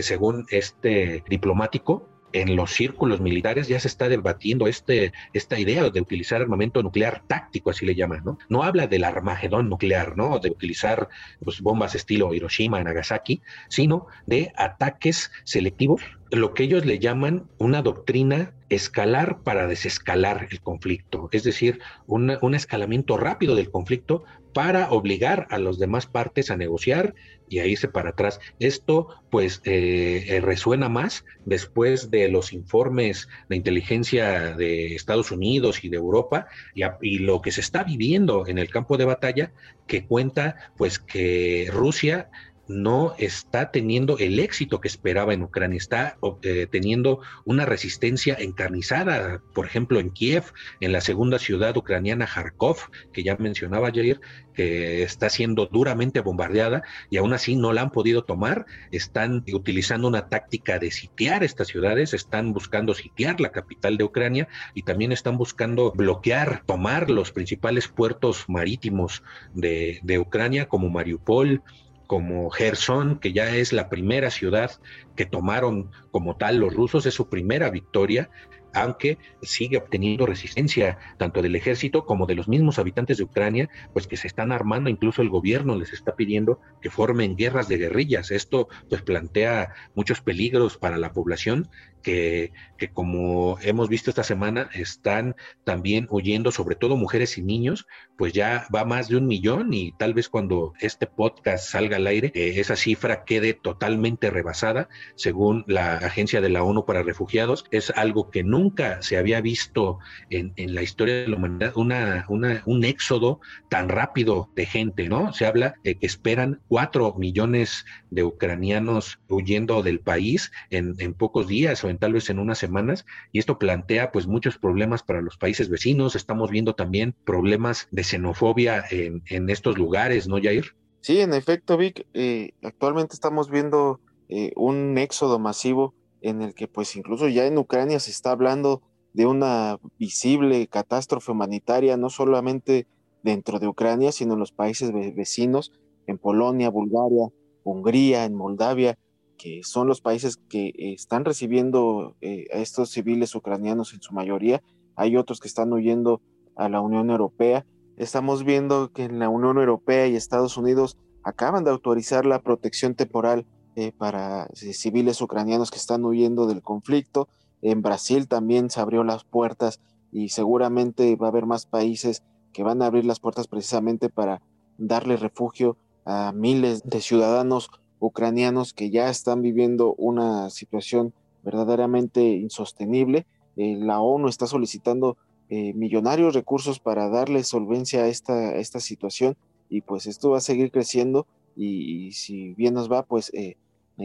según 0.00 0.46
este 0.50 1.22
diplomático, 1.28 2.17
en 2.32 2.56
los 2.56 2.72
círculos 2.72 3.20
militares 3.20 3.68
ya 3.68 3.80
se 3.80 3.88
está 3.88 4.08
debatiendo 4.08 4.66
este, 4.66 5.12
esta 5.32 5.58
idea 5.58 5.88
de 5.88 6.00
utilizar 6.00 6.42
armamento 6.42 6.82
nuclear 6.82 7.22
táctico, 7.26 7.70
así 7.70 7.86
le 7.86 7.94
llaman, 7.94 8.22
¿no? 8.24 8.38
No 8.48 8.62
habla 8.62 8.86
del 8.86 9.04
armagedón 9.04 9.68
nuclear, 9.68 10.16
¿no? 10.16 10.38
De 10.38 10.50
utilizar 10.50 11.08
pues, 11.42 11.60
bombas 11.60 11.94
estilo 11.94 12.34
Hiroshima, 12.34 12.82
Nagasaki, 12.82 13.42
sino 13.68 14.06
de 14.26 14.52
ataques 14.56 15.30
selectivos, 15.44 16.02
lo 16.30 16.52
que 16.52 16.64
ellos 16.64 16.84
le 16.84 16.98
llaman 16.98 17.48
una 17.56 17.82
doctrina 17.82 18.52
escalar 18.68 19.38
para 19.42 19.66
desescalar 19.66 20.48
el 20.50 20.60
conflicto, 20.60 21.30
es 21.32 21.42
decir, 21.42 21.80
un 22.06 22.54
escalamiento 22.54 23.16
rápido 23.16 23.54
del 23.54 23.70
conflicto 23.70 24.24
para 24.52 24.90
obligar 24.90 25.46
a 25.50 25.58
las 25.58 25.78
demás 25.78 26.06
partes 26.06 26.50
a 26.50 26.56
negociar 26.56 27.14
y 27.48 27.60
a 27.60 27.66
irse 27.66 27.88
para 27.88 28.10
atrás. 28.10 28.40
Esto 28.58 29.08
pues 29.30 29.60
eh, 29.64 30.24
eh, 30.28 30.40
resuena 30.40 30.88
más 30.88 31.24
después 31.44 32.10
de 32.10 32.28
los 32.28 32.52
informes 32.52 33.28
de 33.48 33.56
inteligencia 33.56 34.54
de 34.54 34.94
Estados 34.94 35.30
Unidos 35.30 35.84
y 35.84 35.88
de 35.88 35.96
Europa 35.96 36.48
y, 36.74 36.82
y, 37.02 37.18
lo 37.18 37.40
que 37.40 37.52
se 37.52 37.60
está 37.60 37.84
viviendo 37.84 38.46
en 38.46 38.58
el 38.58 38.70
campo 38.70 38.96
de 38.96 39.04
batalla 39.04 39.52
que 39.86 40.04
cuenta 40.04 40.72
pues 40.76 40.98
que 40.98 41.68
Rusia 41.72 42.30
no 42.68 43.14
está 43.18 43.70
teniendo 43.70 44.18
el 44.18 44.38
éxito 44.38 44.80
que 44.80 44.88
esperaba 44.88 45.34
en 45.34 45.42
Ucrania, 45.42 45.78
está 45.78 46.18
eh, 46.42 46.66
teniendo 46.70 47.20
una 47.44 47.64
resistencia 47.64 48.36
encarnizada, 48.38 49.42
por 49.54 49.66
ejemplo, 49.66 49.98
en 50.00 50.10
Kiev, 50.10 50.44
en 50.80 50.92
la 50.92 51.00
segunda 51.00 51.38
ciudad 51.38 51.76
ucraniana, 51.76 52.26
Kharkov, 52.26 52.90
que 53.12 53.22
ya 53.22 53.36
mencionaba 53.36 53.88
ayer, 53.88 54.20
que 54.54 55.04
está 55.04 55.30
siendo 55.30 55.66
duramente 55.66 56.20
bombardeada 56.20 56.82
y 57.10 57.16
aún 57.18 57.32
así 57.32 57.54
no 57.54 57.72
la 57.72 57.82
han 57.82 57.90
podido 57.90 58.24
tomar, 58.24 58.66
están 58.90 59.44
utilizando 59.52 60.08
una 60.08 60.28
táctica 60.28 60.80
de 60.80 60.90
sitiar 60.90 61.44
estas 61.44 61.68
ciudades, 61.68 62.12
están 62.12 62.52
buscando 62.52 62.92
sitiar 62.92 63.40
la 63.40 63.52
capital 63.52 63.96
de 63.96 64.04
Ucrania 64.04 64.48
y 64.74 64.82
también 64.82 65.12
están 65.12 65.38
buscando 65.38 65.92
bloquear, 65.92 66.64
tomar 66.66 67.08
los 67.08 67.30
principales 67.30 67.86
puertos 67.86 68.46
marítimos 68.48 69.22
de, 69.54 70.00
de 70.02 70.18
Ucrania 70.18 70.66
como 70.66 70.90
Mariupol, 70.90 71.62
como 72.08 72.48
Gerson, 72.50 73.20
que 73.20 73.32
ya 73.34 73.54
es 73.54 73.72
la 73.72 73.90
primera 73.90 74.30
ciudad 74.30 74.72
que 75.14 75.26
tomaron 75.26 75.90
como 76.10 76.36
tal 76.36 76.56
los 76.56 76.74
rusos, 76.74 77.04
es 77.04 77.12
su 77.12 77.28
primera 77.28 77.68
victoria, 77.70 78.30
aunque 78.74 79.18
sigue 79.42 79.76
obteniendo 79.76 80.26
resistencia 80.26 80.98
tanto 81.16 81.42
del 81.42 81.56
ejército 81.56 82.04
como 82.04 82.26
de 82.26 82.34
los 82.34 82.48
mismos 82.48 82.78
habitantes 82.78 83.18
de 83.18 83.24
Ucrania, 83.24 83.68
pues 83.92 84.06
que 84.06 84.16
se 84.16 84.26
están 84.26 84.52
armando, 84.52 84.90
incluso 84.90 85.22
el 85.22 85.28
gobierno 85.28 85.76
les 85.76 85.92
está 85.92 86.16
pidiendo 86.16 86.60
que 86.80 86.90
formen 86.90 87.36
guerras 87.36 87.68
de 87.68 87.78
guerrillas. 87.78 88.30
Esto 88.30 88.68
pues 88.88 89.02
plantea 89.02 89.72
muchos 89.94 90.20
peligros 90.20 90.76
para 90.76 90.98
la 90.98 91.12
población 91.12 91.68
que, 92.02 92.52
que 92.76 92.90
como 92.90 93.58
hemos 93.60 93.88
visto 93.88 94.10
esta 94.10 94.22
semana 94.22 94.70
están 94.72 95.34
también 95.64 96.06
huyendo, 96.10 96.52
sobre 96.52 96.76
todo 96.76 96.96
mujeres 96.96 97.38
y 97.38 97.42
niños, 97.42 97.86
pues 98.16 98.32
ya 98.32 98.66
va 98.74 98.84
más 98.84 99.08
de 99.08 99.16
un 99.16 99.26
millón 99.26 99.72
y 99.72 99.92
tal 99.92 100.14
vez 100.14 100.28
cuando 100.28 100.72
este 100.80 101.06
podcast 101.06 101.68
salga 101.68 101.96
al 101.96 102.06
aire, 102.06 102.32
eh, 102.34 102.54
esa 102.56 102.76
cifra 102.76 103.24
quede 103.24 103.54
totalmente 103.54 104.30
rebasada, 104.30 104.88
según 105.14 105.64
la 105.66 105.94
Agencia 105.94 106.40
de 106.40 106.48
la 106.48 106.62
ONU 106.62 106.84
para 106.84 107.02
Refugiados. 107.02 107.64
Es 107.70 107.90
algo 107.90 108.30
que 108.30 108.42
nunca 108.42 108.67
se 109.00 109.16
había 109.16 109.40
visto 109.40 109.98
en, 110.30 110.52
la 110.74 110.82
historia 110.82 111.14
de 111.14 111.28
la 111.28 111.36
humanidad, 111.36 111.72
una, 111.76 112.26
un 112.28 112.84
éxodo 112.84 113.40
tan 113.68 113.88
rápido 113.88 114.50
de 114.54 114.66
gente, 114.66 115.08
¿no? 115.08 115.32
Se 115.32 115.46
habla 115.46 115.74
de 115.84 115.96
que 115.96 116.06
esperan 116.06 116.60
cuatro 116.68 117.14
millones 117.14 117.84
de 118.10 118.24
ucranianos 118.24 119.18
huyendo 119.28 119.82
del 119.82 120.00
país 120.00 120.50
en, 120.70 120.94
en 120.98 121.14
pocos 121.14 121.46
días 121.46 121.82
o 121.84 121.88
en 121.88 121.98
tal 121.98 122.12
vez 122.12 122.30
en 122.30 122.38
unas 122.38 122.58
semanas, 122.58 123.06
y 123.32 123.38
esto 123.38 123.58
plantea 123.58 124.12
pues 124.12 124.26
muchos 124.26 124.58
problemas 124.58 125.02
para 125.02 125.20
los 125.20 125.36
países 125.36 125.68
vecinos. 125.68 126.16
Estamos 126.16 126.50
viendo 126.50 126.74
también 126.74 127.14
problemas 127.24 127.88
de 127.90 128.04
xenofobia 128.04 128.84
en, 128.90 129.22
en 129.26 129.50
estos 129.50 129.78
lugares, 129.78 130.28
¿no, 130.28 130.40
Jair? 130.42 130.74
Sí, 131.00 131.20
en 131.20 131.32
efecto, 131.32 131.76
Vic, 131.76 132.06
eh, 132.14 132.52
actualmente 132.62 133.14
estamos 133.14 133.50
viendo 133.50 134.00
eh, 134.28 134.52
un 134.56 134.98
éxodo 134.98 135.38
masivo 135.38 135.94
en 136.20 136.42
el 136.42 136.54
que 136.54 136.68
pues 136.68 136.96
incluso 136.96 137.28
ya 137.28 137.46
en 137.46 137.58
Ucrania 137.58 138.00
se 138.00 138.10
está 138.10 138.30
hablando 138.30 138.82
de 139.12 139.26
una 139.26 139.78
visible 139.98 140.66
catástrofe 140.66 141.32
humanitaria, 141.32 141.96
no 141.96 142.10
solamente 142.10 142.86
dentro 143.22 143.58
de 143.58 143.68
Ucrania, 143.68 144.12
sino 144.12 144.34
en 144.34 144.40
los 144.40 144.52
países 144.52 144.92
vecinos, 144.92 145.72
en 146.06 146.18
Polonia, 146.18 146.70
Bulgaria, 146.70 147.28
Hungría, 147.64 148.24
en 148.24 148.34
Moldavia, 148.34 148.98
que 149.36 149.60
son 149.62 149.86
los 149.86 150.00
países 150.00 150.36
que 150.48 150.72
están 150.76 151.24
recibiendo 151.24 152.16
eh, 152.20 152.46
a 152.52 152.58
estos 152.58 152.90
civiles 152.90 153.34
ucranianos 153.34 153.94
en 153.94 154.02
su 154.02 154.12
mayoría. 154.14 154.62
Hay 154.96 155.16
otros 155.16 155.40
que 155.40 155.48
están 155.48 155.72
huyendo 155.72 156.20
a 156.56 156.68
la 156.68 156.80
Unión 156.80 157.10
Europea. 157.10 157.64
Estamos 157.96 158.44
viendo 158.44 158.92
que 158.92 159.04
en 159.04 159.18
la 159.18 159.28
Unión 159.28 159.58
Europea 159.58 160.06
y 160.06 160.16
Estados 160.16 160.56
Unidos 160.56 160.96
acaban 161.22 161.64
de 161.64 161.70
autorizar 161.70 162.26
la 162.26 162.42
protección 162.42 162.94
temporal 162.94 163.46
eh, 163.78 163.92
para 163.96 164.48
eh, 164.60 164.72
civiles 164.72 165.20
ucranianos 165.20 165.70
que 165.70 165.78
están 165.78 166.04
huyendo 166.04 166.48
del 166.48 166.62
conflicto. 166.62 167.28
En 167.62 167.80
Brasil 167.80 168.26
también 168.26 168.70
se 168.70 168.80
abrió 168.80 169.04
las 169.04 169.22
puertas 169.22 169.78
y 170.10 170.30
seguramente 170.30 171.14
va 171.14 171.28
a 171.28 171.30
haber 171.30 171.46
más 171.46 171.66
países 171.66 172.24
que 172.52 172.64
van 172.64 172.82
a 172.82 172.86
abrir 172.86 173.04
las 173.04 173.20
puertas 173.20 173.46
precisamente 173.46 174.08
para 174.08 174.42
darle 174.78 175.16
refugio 175.16 175.76
a 176.04 176.32
miles 176.32 176.82
de 176.82 177.00
ciudadanos 177.00 177.70
ucranianos 178.00 178.72
que 178.72 178.90
ya 178.90 179.10
están 179.10 179.42
viviendo 179.42 179.94
una 179.94 180.50
situación 180.50 181.14
verdaderamente 181.44 182.22
insostenible. 182.22 183.26
Eh, 183.56 183.76
la 183.78 184.00
ONU 184.00 184.26
está 184.26 184.48
solicitando 184.48 185.16
eh, 185.50 185.72
millonarios 185.74 186.34
recursos 186.34 186.80
para 186.80 187.08
darle 187.08 187.44
solvencia 187.44 188.02
a 188.02 188.08
esta, 188.08 188.56
esta 188.56 188.80
situación 188.80 189.36
y 189.68 189.82
pues 189.82 190.06
esto 190.06 190.30
va 190.30 190.38
a 190.38 190.40
seguir 190.40 190.72
creciendo 190.72 191.28
y, 191.60 192.12
si 192.12 192.54
bien 192.54 192.74
nos 192.74 192.90
va, 192.90 193.02
pues 193.02 193.32
eh, 193.34 193.56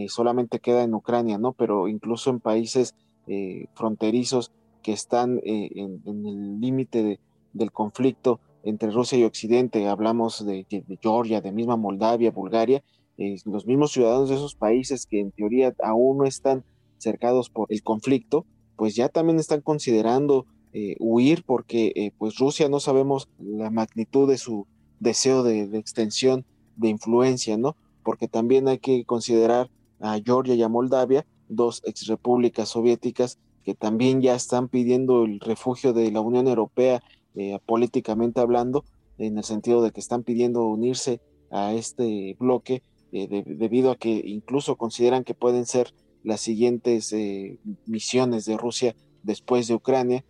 solamente 0.08 0.60
queda 0.60 0.84
en 0.84 0.94
Ucrania, 0.94 1.38
¿no? 1.38 1.54
Pero 1.54 1.88
incluso 1.88 2.30
en 2.30 2.40
países 2.40 2.96
fronterizos 3.74 4.52
que 4.82 4.92
están 4.92 5.40
en, 5.44 6.02
el 6.06 6.60
límite 6.60 7.04
de, 7.04 7.20
del 7.54 7.72
conflicto 7.72 8.40
entre 8.64 8.92
Rusia 8.92 9.18
y 9.18 9.24
Occidente, 9.24 9.88
hablamos 9.88 10.46
de, 10.46 10.66
Georgia, 11.02 11.42
de 11.42 11.52
misma 11.52 11.76
Moldavia, 11.76 12.32
Bulgaria, 12.32 12.84
eh, 13.18 13.38
los 13.46 13.66
mismos 13.66 13.92
ciudadanos 13.92 14.30
de 14.30 14.36
esos 14.36 14.56
países 14.56 15.06
que 15.06 15.20
en 15.20 15.32
teoría 15.32 15.74
aún 15.84 16.20
no 16.20 16.26
están 16.26 16.64
cercados 16.98 17.50
por 17.50 17.68
el 17.70 17.84
conflicto, 17.84 18.46
pues 18.76 18.96
ya 18.96 19.10
también 19.10 19.40
están 19.40 19.62
considerando 19.62 20.46
eh, 20.72 20.96
huir 21.00 21.44
porque 21.46 21.92
eh, 21.96 22.12
pues 22.18 22.38
Rusia 22.38 22.70
no 22.70 22.80
sabemos 22.80 23.30
la 23.38 23.70
magnitud 23.70 24.28
de 24.28 24.38
su 24.38 24.66
deseo 25.00 25.44
de, 25.44 25.68
de, 25.68 25.78
extensión 25.78 26.46
de 26.78 26.90
influencia, 26.90 27.58
¿no? 27.58 27.76
Porque 28.04 28.28
también 28.28 28.68
hay 28.68 28.80
que 28.80 29.04
considerar 29.06 29.70
a 30.04 30.20
Georgia 30.24 30.54
y 30.54 30.62
a 30.62 30.70
Moldavia, 30.70 31.26
dos 31.48 31.82
exrepúblicas 31.86 32.70
soviéticas 32.70 33.40
que 33.64 33.74
también 33.74 34.22
ya 34.22 34.36
están 34.36 34.68
pidiendo 34.68 35.24
el 35.24 35.40
refugio 35.40 35.94
de 35.94 36.12
la 36.12 36.20
Unión 36.20 36.48
Europea 36.48 37.02
eh, 37.36 37.58
políticamente 37.66 38.42
hablando, 38.42 38.84
en 39.18 39.38
el 39.38 39.46
sentido 39.46 39.82
de 39.82 39.92
que 39.92 40.02
están 40.02 40.24
pidiendo 40.24 40.66
unirse 40.66 41.22
a 41.50 41.74
este 41.74 42.36
bloque 42.38 42.84
eh, 43.14 43.44
debido 43.46 43.92
a 43.92 43.96
que 43.96 44.22
incluso 44.26 44.76
consideran 44.76 45.24
que 45.24 45.34
pueden 45.34 45.66
ser 45.66 45.94
las 46.24 46.42
siguientes 46.42 47.14
eh, 47.14 47.58
misiones 47.86 48.44
de 48.44 48.58
Rusia 48.58 48.96
después 49.24 49.68
de 49.68 49.76
Ucrania. 49.76 50.26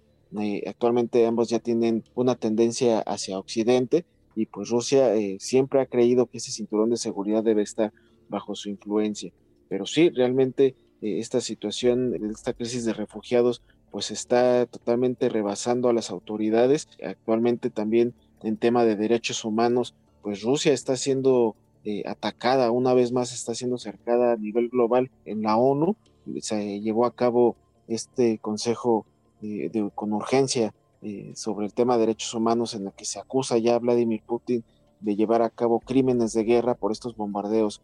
actualmente 0.67 1.25
ambos 1.25 1.49
ya 1.49 1.59
tienen 1.59 2.03
una 2.13 2.35
tendencia 2.35 2.99
hacia 2.99 3.39
Occidente 3.39 4.05
y 4.35 4.45
pues 4.45 4.69
Rusia 4.69 5.13
siempre 5.39 5.81
ha 5.81 5.85
creído 5.85 6.25
que 6.27 6.37
ese 6.37 6.51
cinturón 6.51 6.89
de 6.89 6.97
seguridad 6.97 7.43
debe 7.43 7.63
estar 7.63 7.91
bajo 8.29 8.55
su 8.55 8.69
influencia. 8.69 9.31
Pero 9.69 9.85
sí, 9.85 10.09
realmente 10.09 10.75
esta 11.01 11.41
situación, 11.41 12.13
esta 12.31 12.53
crisis 12.53 12.85
de 12.85 12.93
refugiados 12.93 13.61
pues 13.93 14.09
está 14.09 14.65
totalmente 14.65 15.29
rebasando 15.29 15.87
a 15.87 15.93
las 15.93 16.09
autoridades. 16.09 16.89
Actualmente 17.05 17.69
también 17.69 18.15
en 18.41 18.57
tema 18.57 18.85
de 18.85 18.95
derechos 18.95 19.45
humanos, 19.45 19.93
pues 20.23 20.41
Rusia 20.41 20.73
está 20.73 20.95
siendo 20.95 21.55
eh, 21.85 22.01
atacada, 22.07 22.71
una 22.71 22.95
vez 22.95 23.11
más 23.11 23.33
está 23.33 23.53
siendo 23.53 23.77
cercada 23.77 24.33
a 24.33 24.37
nivel 24.37 24.69
global 24.69 25.11
en 25.25 25.43
la 25.43 25.57
ONU. 25.57 25.95
Se 26.39 26.79
llevó 26.79 27.05
a 27.05 27.13
cabo 27.13 27.55
este 27.87 28.39
consejo 28.39 29.05
eh, 29.43 29.69
con 29.93 30.11
urgencia 30.11 30.73
eh, 31.03 31.33
sobre 31.35 31.67
el 31.67 31.73
tema 31.73 31.93
de 31.93 32.07
derechos 32.07 32.33
humanos 32.33 32.73
en 32.73 32.87
el 32.87 32.93
que 32.93 33.05
se 33.05 33.19
acusa 33.19 33.59
ya 33.59 33.75
a 33.75 33.79
Vladimir 33.79 34.23
Putin 34.25 34.63
de 35.01 35.15
llevar 35.15 35.43
a 35.43 35.51
cabo 35.51 35.79
crímenes 35.79 36.33
de 36.33 36.45
guerra 36.45 36.73
por 36.73 36.91
estos 36.91 37.15
bombardeos 37.15 37.81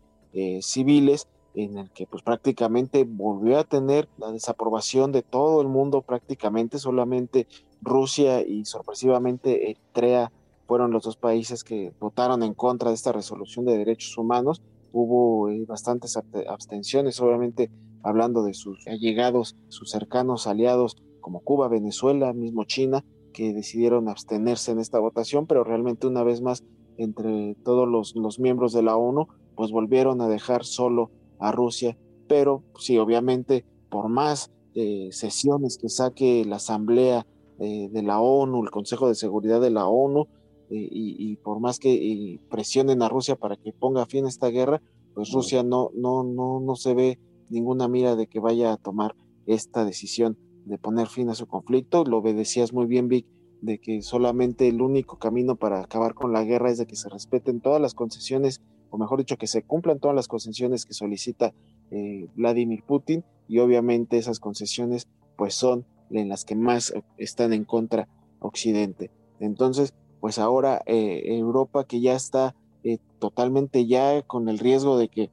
civiles 0.62 1.28
en 1.54 1.78
el 1.78 1.90
que 1.92 2.06
pues 2.06 2.24
prácticamente 2.24 3.04
volvió 3.04 3.60
a 3.60 3.64
tener 3.64 4.08
la 4.18 4.32
desaprobación 4.32 5.12
de 5.12 5.22
todo 5.22 5.62
el 5.62 5.68
mundo 5.68 6.02
prácticamente, 6.02 6.80
solamente 6.80 7.48
Rusia 7.82 8.42
y 8.42 8.66
sorpresivamente 8.66 9.72
Eritrea 9.72 10.32
fueron 10.68 10.92
los 10.92 11.04
dos 11.04 11.18
países 11.18 11.64
que 11.64 11.94
votaron 12.00 12.44
en 12.44 12.54
contra 12.54 12.90
de 12.90 12.96
esta 12.96 13.12
resolución 13.12 13.66
de 13.66 13.78
derechos 13.78 14.18
humanos. 14.18 14.62
Hubo 14.92 15.50
eh, 15.50 15.66
bastantes 15.68 16.16
abstenciones, 16.48 17.20
obviamente 17.22 17.72
hablando 18.04 18.44
de 18.44 18.54
sus 18.54 18.86
allegados, 18.88 19.56
sus 19.70 19.90
cercanos 19.90 20.46
aliados 20.46 20.98
como 21.22 21.42
Cuba, 21.42 21.68
Venezuela, 21.68 22.34
mismo 22.34 22.66
China, 22.66 23.04
que 23.34 23.54
decidieron 23.54 24.10
abstenerse 24.10 24.72
en 24.72 24.80
esta 24.80 25.00
votación, 25.00 25.48
pero 25.48 25.64
realmente 25.64 26.08
una 26.08 26.24
vez 26.24 26.42
más 26.42 26.64
entre 26.98 27.56
todos 27.64 27.88
los, 27.88 28.16
los 28.16 28.40
miembros 28.40 28.74
de 28.74 28.84
la 28.84 28.96
ONU, 28.96 29.28
pues 29.56 29.72
volvieron 29.72 30.22
a 30.22 30.28
dejar 30.28 30.66
solo 30.66 31.12
a 31.40 31.52
Rusia, 31.52 31.98
pero 32.28 32.64
sí, 32.78 32.98
obviamente, 32.98 33.66
por 33.90 34.10
más 34.10 34.52
eh, 34.76 35.10
sesiones 35.12 35.78
que 35.78 35.90
saque 35.90 36.46
la 36.46 36.58
Asamblea 36.58 37.26
eh, 37.60 37.90
de 37.92 38.04
la 38.04 38.22
ONU, 38.22 38.64
el 38.64 38.70
Consejo 38.70 39.08
de 39.08 39.16
Seguridad 39.16 39.60
de 39.60 39.72
la 39.72 39.88
ONU, 39.88 40.28
eh, 40.70 40.88
y, 40.92 41.36
por 41.38 41.60
más 41.60 41.80
que 41.80 42.40
presionen 42.50 43.02
a 43.02 43.10
Rusia 43.10 43.36
para 43.36 43.56
que 43.56 43.74
ponga 43.74 44.06
fin 44.06 44.26
a 44.26 44.30
esta 44.30 44.50
guerra, 44.50 44.82
pues 45.16 45.32
Rusia 45.32 45.64
no, 45.64 45.90
no, 45.96 46.24
no, 46.24 46.60
no 46.60 46.76
se 46.76 46.94
ve 46.94 47.20
ninguna 47.50 47.88
mira 47.88 48.16
de 48.16 48.28
que 48.28 48.40
vaya 48.40 48.74
a 48.74 48.78
tomar 48.78 49.16
esta 49.48 49.84
decisión 49.84 50.38
de 50.66 50.78
poner 50.78 51.08
fin 51.08 51.30
a 51.30 51.36
su 51.36 51.48
conflicto. 51.48 52.04
Lo 52.06 52.20
obedecías 52.20 52.72
muy 52.72 52.86
bien, 52.86 53.08
Vic, 53.08 53.26
de 53.62 53.80
que 53.80 54.04
solamente 54.04 54.68
el 54.68 54.82
único 54.82 55.18
camino 55.18 55.56
para 55.56 55.82
acabar 55.82 56.14
con 56.14 56.32
la 56.32 56.44
guerra 56.44 56.70
es 56.70 56.78
de 56.78 56.86
que 56.86 56.96
se 56.96 57.10
respeten 57.10 57.60
todas 57.60 57.82
las 57.82 57.96
concesiones 57.96 58.62
o 58.90 58.98
mejor 58.98 59.20
dicho, 59.20 59.38
que 59.38 59.48
se 59.48 59.64
cumplan 59.64 60.00
todas 60.00 60.16
las 60.16 60.28
concesiones 60.28 60.86
que 60.86 60.94
solicita 60.94 61.54
eh, 61.92 62.28
Vladimir 62.36 62.84
Putin 62.84 63.24
y 63.48 63.60
obviamente 63.60 64.18
esas 64.18 64.40
concesiones 64.40 65.08
pues 65.38 65.54
son 65.54 65.86
en 66.10 66.30
las 66.30 66.46
que 66.46 66.56
más 66.56 66.94
están 67.18 67.54
en 67.54 67.66
contra 67.66 68.08
Occidente. 68.40 69.12
Entonces, 69.40 69.94
pues 70.20 70.40
ahora 70.40 70.82
eh, 70.86 71.22
Europa 71.38 71.86
que 71.86 72.02
ya 72.02 72.16
está 72.16 72.56
eh, 72.84 72.98
totalmente 73.20 73.86
ya 73.86 74.22
con 74.24 74.50
el 74.50 74.60
riesgo 74.60 74.98
de 74.98 75.10
que 75.10 75.30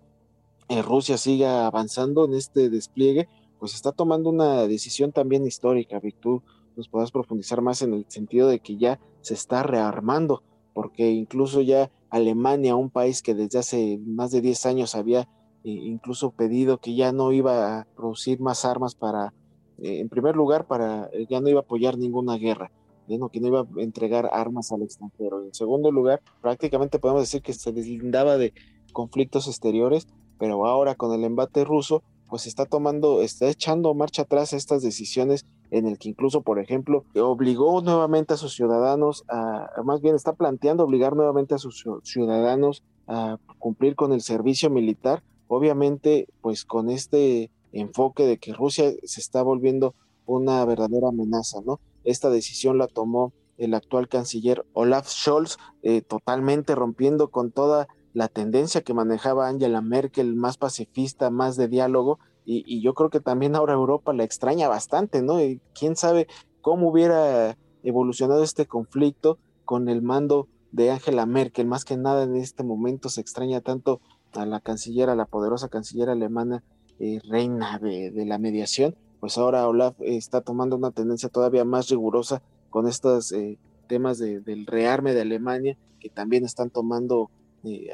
Rusia 0.85 1.17
siga 1.17 1.67
avanzando 1.67 2.25
en 2.25 2.35
este 2.35 2.69
despliegue, 2.71 3.29
pues 3.59 3.75
está 3.75 3.93
tomando 3.93 4.31
una 4.31 4.67
decisión 4.67 5.13
también 5.13 5.47
histórica, 5.47 5.99
Vic, 6.01 6.17
tú 6.21 6.43
nos 6.77 6.89
puedas 6.89 7.11
profundizar 7.11 7.63
más 7.63 7.83
en 7.83 7.95
el 7.95 8.05
sentido 8.09 8.49
de 8.49 8.61
que 8.61 8.77
ya 8.77 9.01
se 9.23 9.35
está 9.35 9.63
rearmando, 9.63 10.43
porque 10.77 11.11
incluso 11.11 11.63
ya 11.63 11.91
Alemania, 12.11 12.77
un 12.77 12.91
país 12.91 13.23
que 13.23 13.35
desde 13.35 13.59
hace 13.59 13.99
más 14.05 14.31
de 14.31 14.43
10 14.43 14.67
años 14.67 14.95
había 14.95 15.23
eh, 15.65 15.71
incluso 15.71 16.33
pedido 16.33 16.77
que 16.77 16.95
ya 16.95 17.13
no 17.13 17.33
iba 17.33 17.81
a 17.81 17.87
producir 17.97 18.41
más 18.41 18.67
armas 18.67 18.95
para, 18.95 19.33
eh, 19.79 20.01
en 20.01 20.11
primer 20.11 20.37
lugar, 20.37 20.67
para 20.67 21.09
eh, 21.15 21.25
ya 21.31 21.41
no 21.41 21.49
iba 21.49 21.61
a 21.61 21.63
apoyar 21.63 21.97
ninguna 21.97 22.37
guerra, 22.37 22.71
que 23.09 23.17
no 23.17 23.31
iba 23.33 23.61
a 23.61 23.67
entregar 23.79 24.29
armas 24.31 24.71
al 24.71 24.83
extranjero. 24.83 25.43
En 25.45 25.55
segundo 25.55 25.91
lugar, 25.91 26.21
prácticamente 26.43 26.99
podemos 26.99 27.23
decir 27.23 27.41
que 27.41 27.55
se 27.55 27.73
deslindaba 27.73 28.37
de 28.37 28.53
conflictos 28.93 29.49
exteriores, 29.49 30.07
pero 30.39 30.67
ahora 30.67 30.95
con 30.95 31.11
el 31.15 31.25
embate 31.25 31.65
ruso, 31.65 32.03
pues 32.29 32.47
está 32.47 32.67
tomando, 32.67 33.23
está 33.23 33.49
echando 33.49 33.95
marcha 33.95 34.23
atrás 34.23 34.53
estas 34.53 34.83
decisiones 34.83 35.45
en 35.71 35.87
el 35.87 35.99
que 35.99 36.09
incluso, 36.09 36.43
por 36.43 36.59
ejemplo, 36.59 37.05
obligó 37.21 37.81
nuevamente 37.83 38.35
a 38.35 38.37
sus 38.37 38.55
ciudadanos 38.55 39.25
a, 39.29 39.69
más 39.85 40.01
bien 40.01 40.15
está 40.15 40.33
planteando 40.33 40.85
obligar 40.85 41.17
nuevamente 41.17 41.55
a 41.55 41.59
sus 41.59 41.85
ciudadanos 42.03 42.83
a 43.07 43.39
cumplir 43.59 43.97
con 43.97 44.13
el 44.13 44.21
servicio 44.21 44.71
militar, 44.71 45.23
obviamente, 45.49 46.29
pues 46.41 46.65
con 46.65 46.91
este 46.91 47.51
enfoque 47.73 48.25
de 48.25 48.39
que 48.39 48.53
Rusia 48.53 48.93
se 49.03 49.21
está 49.21 49.43
volviendo 49.43 49.95
una 50.25 50.65
verdadera 50.65 51.09
amenaza, 51.09 51.61
¿no? 51.65 51.81
Esta 52.05 52.31
decisión 52.31 52.79
la 52.79 52.89
tomó 52.89 53.33
el 53.59 53.75
actual 53.75 54.09
canciller 54.09 54.65
Olaf 54.73 55.09
Scholz, 55.09 55.57
eh, 55.83 56.03
totalmente 56.03 56.75
rompiendo 56.75 57.29
con 57.29 57.51
toda 57.51 57.89
la 58.17 58.29
tendencia 58.29 58.81
que 58.81 58.95
manejaba 58.95 59.47
Angela 59.47 59.83
Merkel, 59.83 60.37
más 60.37 60.57
pacifista, 60.57 61.29
más 61.29 61.57
de 61.57 61.69
diálogo, 61.69 62.19
y, 62.47 62.81
yo 62.81 62.95
creo 62.95 63.11
que 63.11 63.21
también 63.21 63.55
ahora 63.55 63.75
Europa 63.75 64.15
la 64.15 64.25
extraña 64.25 64.69
bastante, 64.69 65.21
¿no? 65.21 65.39
Y 65.43 65.61
quién 65.79 65.97
sabe 65.97 66.27
cómo 66.63 66.89
hubiera 66.89 67.59
evolucionado 67.83 68.43
este 68.43 68.65
conflicto 68.65 69.37
con 69.67 69.91
el 69.91 70.01
mando 70.01 70.49
de 70.73 70.93
Angela 70.93 71.27
Merkel. 71.27 71.67
Más 71.67 71.85
que 71.85 71.99
nada 71.99 72.23
en 72.23 72.37
este 72.37 72.63
momento 72.63 73.11
se 73.11 73.21
extraña 73.21 73.61
tanto 73.61 74.01
a 74.33 74.47
la 74.47 74.61
canciller, 74.61 75.11
a 75.11 75.15
la 75.15 75.27
poderosa 75.27 75.69
canciller 75.69 76.09
alemana, 76.09 76.65
eh, 76.99 77.21
reina 77.29 77.79
de, 77.79 78.25
la 78.25 78.39
mediación, 78.39 78.97
pues 79.21 79.37
ahora 79.37 79.69
Olaf 79.69 79.95
está 80.01 80.41
tomando 80.41 80.77
una 80.77 80.91
tendencia 80.91 81.29
todavía 81.29 81.67
más 81.67 81.91
rigurosa 81.91 82.41
con 82.71 82.89
estos 82.89 83.33
eh, 83.33 83.59
temas 83.89 84.17
del 84.17 84.65
rearme 84.65 85.13
de 85.13 85.21
Alemania 85.21 85.77
que 86.01 86.09
también 86.09 86.47
están 86.47 86.71
tomando 86.71 87.31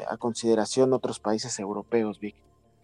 a 0.09 0.17
consideración 0.17 0.93
otros 0.93 1.21
países 1.21 1.59
europeos, 1.59 2.21
Vic. 2.21 2.35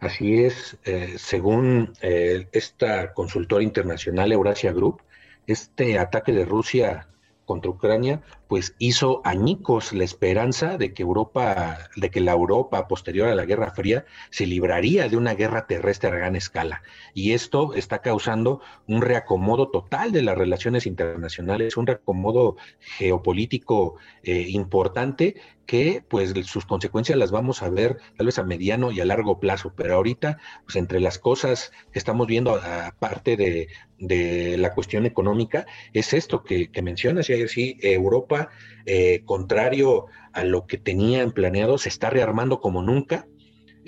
Así 0.01 0.45
es, 0.45 0.79
eh, 0.85 1.15
según 1.19 1.93
eh, 2.03 2.47
esta 2.53 3.13
consultora 3.15 3.65
internacional 3.65 4.31
Eurasia 4.31 4.73
Group, 4.73 5.03
este 5.47 5.99
ataque 5.99 6.33
de 6.33 6.45
Rusia 6.45 7.09
contra 7.49 7.71
Ucrania, 7.71 8.21
pues 8.47 8.75
hizo 8.79 9.23
añicos 9.25 9.95
la 9.95 10.05
esperanza 10.05 10.77
de 10.77 10.93
que 10.93 11.03
Europa, 11.03 11.79
de 11.97 12.11
que 12.11 12.21
la 12.21 12.33
Europa 12.33 12.87
posterior 12.87 13.29
a 13.29 13.35
la 13.35 13.47
Guerra 13.47 13.73
Fría 13.73 14.05
se 14.31 14.47
libraría 14.47 15.09
de 15.09 15.17
una 15.17 15.35
guerra 15.35 15.67
terrestre 15.67 16.11
a 16.11 16.15
gran 16.15 16.37
escala. 16.37 16.83
Y 17.15 17.33
esto 17.33 17.73
está 17.75 18.01
causando 18.01 18.61
un 18.87 19.01
reacomodo 19.01 19.71
total 19.71 20.13
de 20.13 20.23
las 20.23 20.37
relaciones 20.37 20.87
internacionales, 20.87 21.79
un 21.79 21.87
reacomodo 21.87 22.57
geopolítico 22.81 23.97
eh, 24.23 24.45
importante 24.51 25.37
que 25.69 26.03
pues 26.09 26.33
sus 26.47 26.65
consecuencias 26.65 27.19
las 27.19 27.31
vamos 27.31 27.63
a 27.63 27.69
ver 27.69 27.99
tal 28.17 28.25
vez 28.25 28.39
a 28.39 28.43
mediano 28.43 28.91
y 28.91 29.01
a 29.01 29.05
largo 29.05 29.39
plazo, 29.39 29.75
pero 29.77 29.97
ahorita 29.97 30.39
pues 30.65 30.77
entre 30.77 30.99
las 30.99 31.19
cosas 31.19 31.73
que 31.93 31.99
estamos 31.99 32.27
viendo 32.27 32.55
aparte 32.55 33.37
de, 33.37 33.69
de 33.99 34.57
la 34.57 34.73
cuestión 34.73 35.05
económica 35.05 35.67
es 35.93 36.15
esto 36.15 36.43
que, 36.43 36.71
mencionas, 36.83 37.29
y 37.29 37.49
sí, 37.49 37.77
Europa, 37.83 38.49
eh, 38.87 39.21
contrario 39.27 40.07
a 40.33 40.43
lo 40.43 40.67
que 40.67 40.79
tenían 40.79 41.33
planeado, 41.33 41.77
se 41.77 41.91
está 41.91 42.09
rearmando 42.09 42.63
como 42.63 42.81
nunca, 42.81 43.27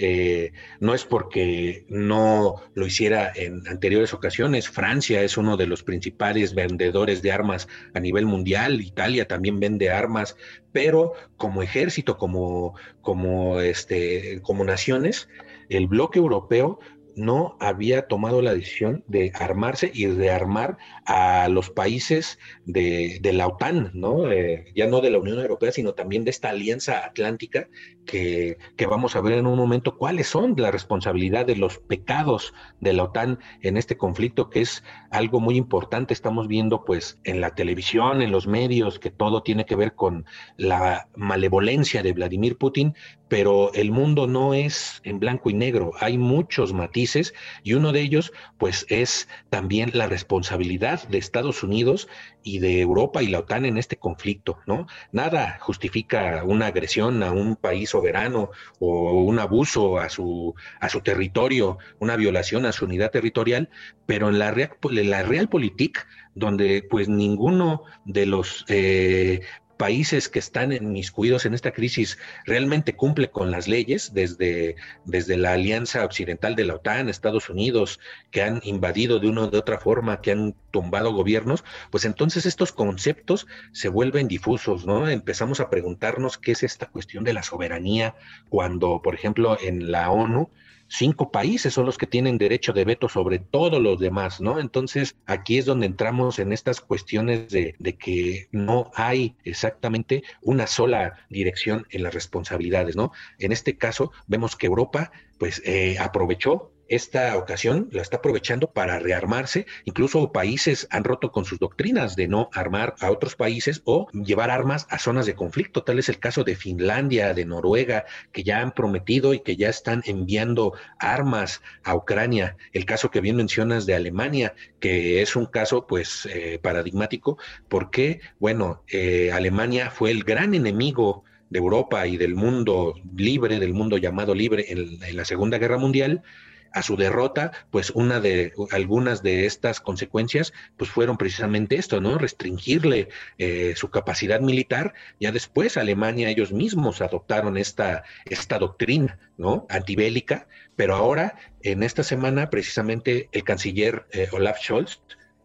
eh, 0.02 0.52
no 0.80 0.94
es 0.94 1.04
porque 1.04 1.84
no 1.88 2.62
lo 2.72 2.86
hiciera 2.86 3.30
en 3.34 3.68
anteriores 3.68 4.14
ocasiones. 4.14 4.70
Francia 4.70 5.22
es 5.22 5.36
uno 5.36 5.58
de 5.58 5.66
los 5.66 5.82
principales 5.82 6.54
vendedores 6.54 7.20
de 7.20 7.32
armas 7.32 7.68
a 7.92 8.00
nivel 8.00 8.24
mundial. 8.24 8.80
Italia 8.80 9.28
también 9.28 9.60
vende 9.60 9.90
armas, 9.90 10.36
pero 10.72 11.12
como 11.36 11.62
ejército, 11.62 12.16
como, 12.16 12.74
como, 13.02 13.60
este, 13.60 14.40
como 14.40 14.64
naciones, 14.64 15.28
el 15.68 15.86
bloque 15.86 16.18
europeo 16.18 16.78
no 17.16 17.56
había 17.60 18.08
tomado 18.08 18.42
la 18.42 18.54
decisión 18.54 19.04
de 19.06 19.32
armarse 19.34 19.90
y 19.92 20.06
rearmar 20.06 20.78
a 21.04 21.48
los 21.48 21.70
países 21.70 22.38
de, 22.64 23.20
la 23.32 23.46
OTAN, 23.46 23.90
¿no? 23.94 24.30
Eh, 24.30 24.66
ya 24.74 24.86
no 24.86 25.00
de 25.00 25.10
la 25.10 25.18
Unión 25.18 25.38
Europea, 25.38 25.72
sino 25.72 25.94
también 25.94 26.24
de 26.24 26.30
esta 26.30 26.50
alianza 26.50 27.04
atlántica 27.04 27.68
que, 28.04 28.58
que, 28.76 28.86
vamos 28.86 29.14
a 29.14 29.20
ver 29.20 29.34
en 29.34 29.46
un 29.46 29.56
momento 29.56 29.96
cuáles 29.96 30.26
son 30.26 30.54
la 30.56 30.70
responsabilidad 30.70 31.46
de 31.46 31.56
los 31.56 31.78
pecados 31.78 32.52
de 32.80 32.92
la 32.92 33.04
OTAN 33.04 33.38
en 33.62 33.76
este 33.76 33.96
conflicto, 33.96 34.50
que 34.50 34.60
es 34.60 34.82
algo 35.10 35.40
muy 35.40 35.56
importante. 35.56 36.12
Estamos 36.12 36.48
viendo 36.48 36.84
pues 36.84 37.20
en 37.24 37.40
la 37.40 37.54
televisión, 37.54 38.22
en 38.22 38.32
los 38.32 38.46
medios, 38.46 38.98
que 38.98 39.10
todo 39.10 39.42
tiene 39.42 39.64
que 39.64 39.76
ver 39.76 39.94
con 39.94 40.24
la 40.56 41.08
malevolencia 41.14 42.02
de 42.02 42.12
Vladimir 42.12 42.56
Putin, 42.56 42.94
pero 43.30 43.72
el 43.74 43.92
mundo 43.92 44.26
no 44.26 44.54
es 44.54 45.00
en 45.04 45.20
blanco 45.20 45.50
y 45.50 45.54
negro, 45.54 45.92
hay 46.00 46.18
muchos 46.18 46.72
matices 46.72 47.32
y 47.62 47.74
uno 47.74 47.92
de 47.92 48.00
ellos 48.00 48.32
pues 48.58 48.84
es 48.88 49.28
también 49.50 49.92
la 49.94 50.08
responsabilidad 50.08 51.06
de 51.08 51.18
Estados 51.18 51.62
Unidos 51.62 52.08
y 52.42 52.58
de 52.58 52.80
Europa 52.80 53.22
y 53.22 53.28
la 53.28 53.38
OTAN 53.38 53.66
en 53.66 53.78
este 53.78 53.96
conflicto, 53.96 54.58
¿no? 54.66 54.88
Nada 55.12 55.58
justifica 55.60 56.42
una 56.44 56.66
agresión 56.66 57.22
a 57.22 57.30
un 57.30 57.54
país 57.54 57.90
soberano 57.90 58.50
o 58.80 59.22
un 59.22 59.38
abuso 59.38 59.98
a 59.98 60.08
su, 60.08 60.54
a 60.80 60.88
su 60.88 61.00
territorio, 61.00 61.78
una 62.00 62.16
violación 62.16 62.66
a 62.66 62.72
su 62.72 62.86
unidad 62.86 63.12
territorial, 63.12 63.70
pero 64.06 64.28
en 64.28 64.40
la, 64.40 64.52
la 64.82 65.22
Realpolitik, 65.22 66.04
donde 66.34 66.82
pues 66.82 67.08
ninguno 67.08 67.84
de 68.04 68.26
los 68.26 68.64
eh, 68.68 69.42
países 69.80 70.28
que 70.28 70.38
están 70.38 70.74
inmiscuidos 70.74 71.46
en 71.46 71.54
esta 71.54 71.70
crisis 71.70 72.18
realmente 72.44 72.96
cumple 72.96 73.30
con 73.30 73.50
las 73.50 73.66
leyes, 73.66 74.12
desde, 74.12 74.76
desde 75.06 75.38
la 75.38 75.54
Alianza 75.54 76.04
Occidental 76.04 76.54
de 76.54 76.66
la 76.66 76.74
OTAN, 76.74 77.08
Estados 77.08 77.48
Unidos, 77.48 77.98
que 78.30 78.42
han 78.42 78.60
invadido 78.62 79.20
de 79.20 79.28
una 79.28 79.46
de 79.46 79.56
otra 79.56 79.78
forma, 79.78 80.20
que 80.20 80.32
han 80.32 80.54
tumbado 80.70 81.14
gobiernos, 81.14 81.64
pues 81.90 82.04
entonces 82.04 82.44
estos 82.44 82.72
conceptos 82.72 83.46
se 83.72 83.88
vuelven 83.88 84.28
difusos, 84.28 84.84
¿no? 84.84 85.08
Empezamos 85.08 85.60
a 85.60 85.70
preguntarnos 85.70 86.36
qué 86.36 86.52
es 86.52 86.62
esta 86.62 86.84
cuestión 86.84 87.24
de 87.24 87.32
la 87.32 87.42
soberanía 87.42 88.16
cuando, 88.50 89.00
por 89.00 89.14
ejemplo, 89.14 89.56
en 89.62 89.90
la 89.90 90.10
ONU, 90.10 90.50
cinco 90.90 91.30
países 91.30 91.72
son 91.72 91.86
los 91.86 91.96
que 91.96 92.06
tienen 92.06 92.36
derecho 92.36 92.72
de 92.72 92.84
veto 92.84 93.08
sobre 93.08 93.38
todos 93.38 93.80
los 93.80 93.98
demás, 94.00 94.40
¿no? 94.40 94.58
Entonces, 94.58 95.16
aquí 95.24 95.56
es 95.56 95.64
donde 95.64 95.86
entramos 95.86 96.38
en 96.38 96.52
estas 96.52 96.80
cuestiones 96.80 97.48
de, 97.48 97.74
que 97.98 98.48
no 98.50 98.90
hay 98.94 99.36
exactamente 99.44 100.24
una 100.42 100.66
sola 100.66 101.14
dirección 101.30 101.86
en 101.90 102.02
las 102.02 102.12
responsabilidades, 102.12 102.96
¿no? 102.96 103.12
En 103.38 103.52
este 103.52 103.76
caso, 103.78 104.12
vemos 104.26 104.56
que 104.56 104.66
Europa, 104.66 105.12
pues, 105.38 105.62
eh, 105.64 105.96
aprovechó 105.98 106.72
esta 106.90 107.36
ocasión 107.36 107.88
la 107.92 108.02
está 108.02 108.16
aprovechando 108.16 108.72
para 108.72 108.98
rearmarse. 108.98 109.64
Incluso 109.84 110.32
países 110.32 110.88
han 110.90 111.04
roto 111.04 111.30
con 111.30 111.44
sus 111.44 111.60
doctrinas 111.60 112.16
de 112.16 112.26
no 112.26 112.50
armar 112.52 112.96
a 112.98 113.12
otros 113.12 113.36
países 113.36 113.80
o 113.84 114.08
llevar 114.10 114.50
armas 114.50 114.88
a 114.90 114.98
zonas 114.98 115.24
de 115.24 115.36
conflicto. 115.36 115.84
Tal 115.84 116.00
es 116.00 116.08
el 116.08 116.18
caso 116.18 116.42
de 116.42 116.56
Finlandia, 116.56 117.32
de 117.32 117.44
Noruega, 117.44 118.06
que 118.32 118.42
ya 118.42 118.60
han 118.60 118.72
prometido 118.72 119.34
y 119.34 119.40
que 119.40 119.54
ya 119.54 119.68
están 119.68 120.02
enviando 120.04 120.74
armas 120.98 121.62
a 121.84 121.94
Ucrania. 121.94 122.56
El 122.72 122.86
caso 122.86 123.12
que 123.12 123.20
bien 123.20 123.36
mencionas 123.36 123.86
de 123.86 123.94
Alemania, 123.94 124.54
que 124.80 125.22
es 125.22 125.36
un 125.36 125.46
caso 125.46 125.86
pues 125.86 126.26
eh, 126.26 126.58
paradigmático, 126.60 127.38
porque, 127.68 128.20
bueno, 128.40 128.82
eh, 128.88 129.30
Alemania 129.32 129.92
fue 129.92 130.10
el 130.10 130.24
gran 130.24 130.54
enemigo 130.54 131.22
de 131.50 131.60
Europa 131.60 132.04
y 132.08 132.16
del 132.16 132.34
mundo 132.34 132.94
libre, 133.14 133.60
del 133.60 133.74
mundo 133.74 133.96
llamado 133.96 134.34
libre 134.34 134.66
en 134.72 135.16
la 135.16 135.24
Segunda 135.24 135.58
Guerra 135.58 135.78
Mundial, 135.78 136.24
a 136.72 136.82
su 136.82 136.96
derrota, 136.96 137.52
pues 137.70 137.90
una 137.90 138.20
de 138.20 138.52
algunas 138.70 139.22
de 139.22 139.46
estas 139.46 139.80
consecuencias, 139.80 140.52
pues 140.76 140.90
fueron 140.90 141.16
precisamente 141.16 141.76
esto, 141.76 142.00
¿no? 142.00 142.18
Restringirle 142.18 143.08
eh, 143.38 143.74
su 143.76 143.90
capacidad 143.90 144.40
militar. 144.40 144.94
Ya 145.18 145.32
después 145.32 145.76
Alemania 145.76 146.28
ellos 146.28 146.52
mismos 146.52 147.00
adoptaron 147.00 147.56
esta, 147.56 148.04
esta 148.26 148.58
doctrina, 148.58 149.18
¿no? 149.36 149.66
Antibélica, 149.68 150.46
pero 150.76 150.94
ahora, 150.94 151.36
en 151.62 151.82
esta 151.82 152.02
semana, 152.02 152.50
precisamente 152.50 153.28
el 153.32 153.44
canciller 153.44 154.06
eh, 154.12 154.28
Olaf 154.32 154.60
Scholz 154.60 155.00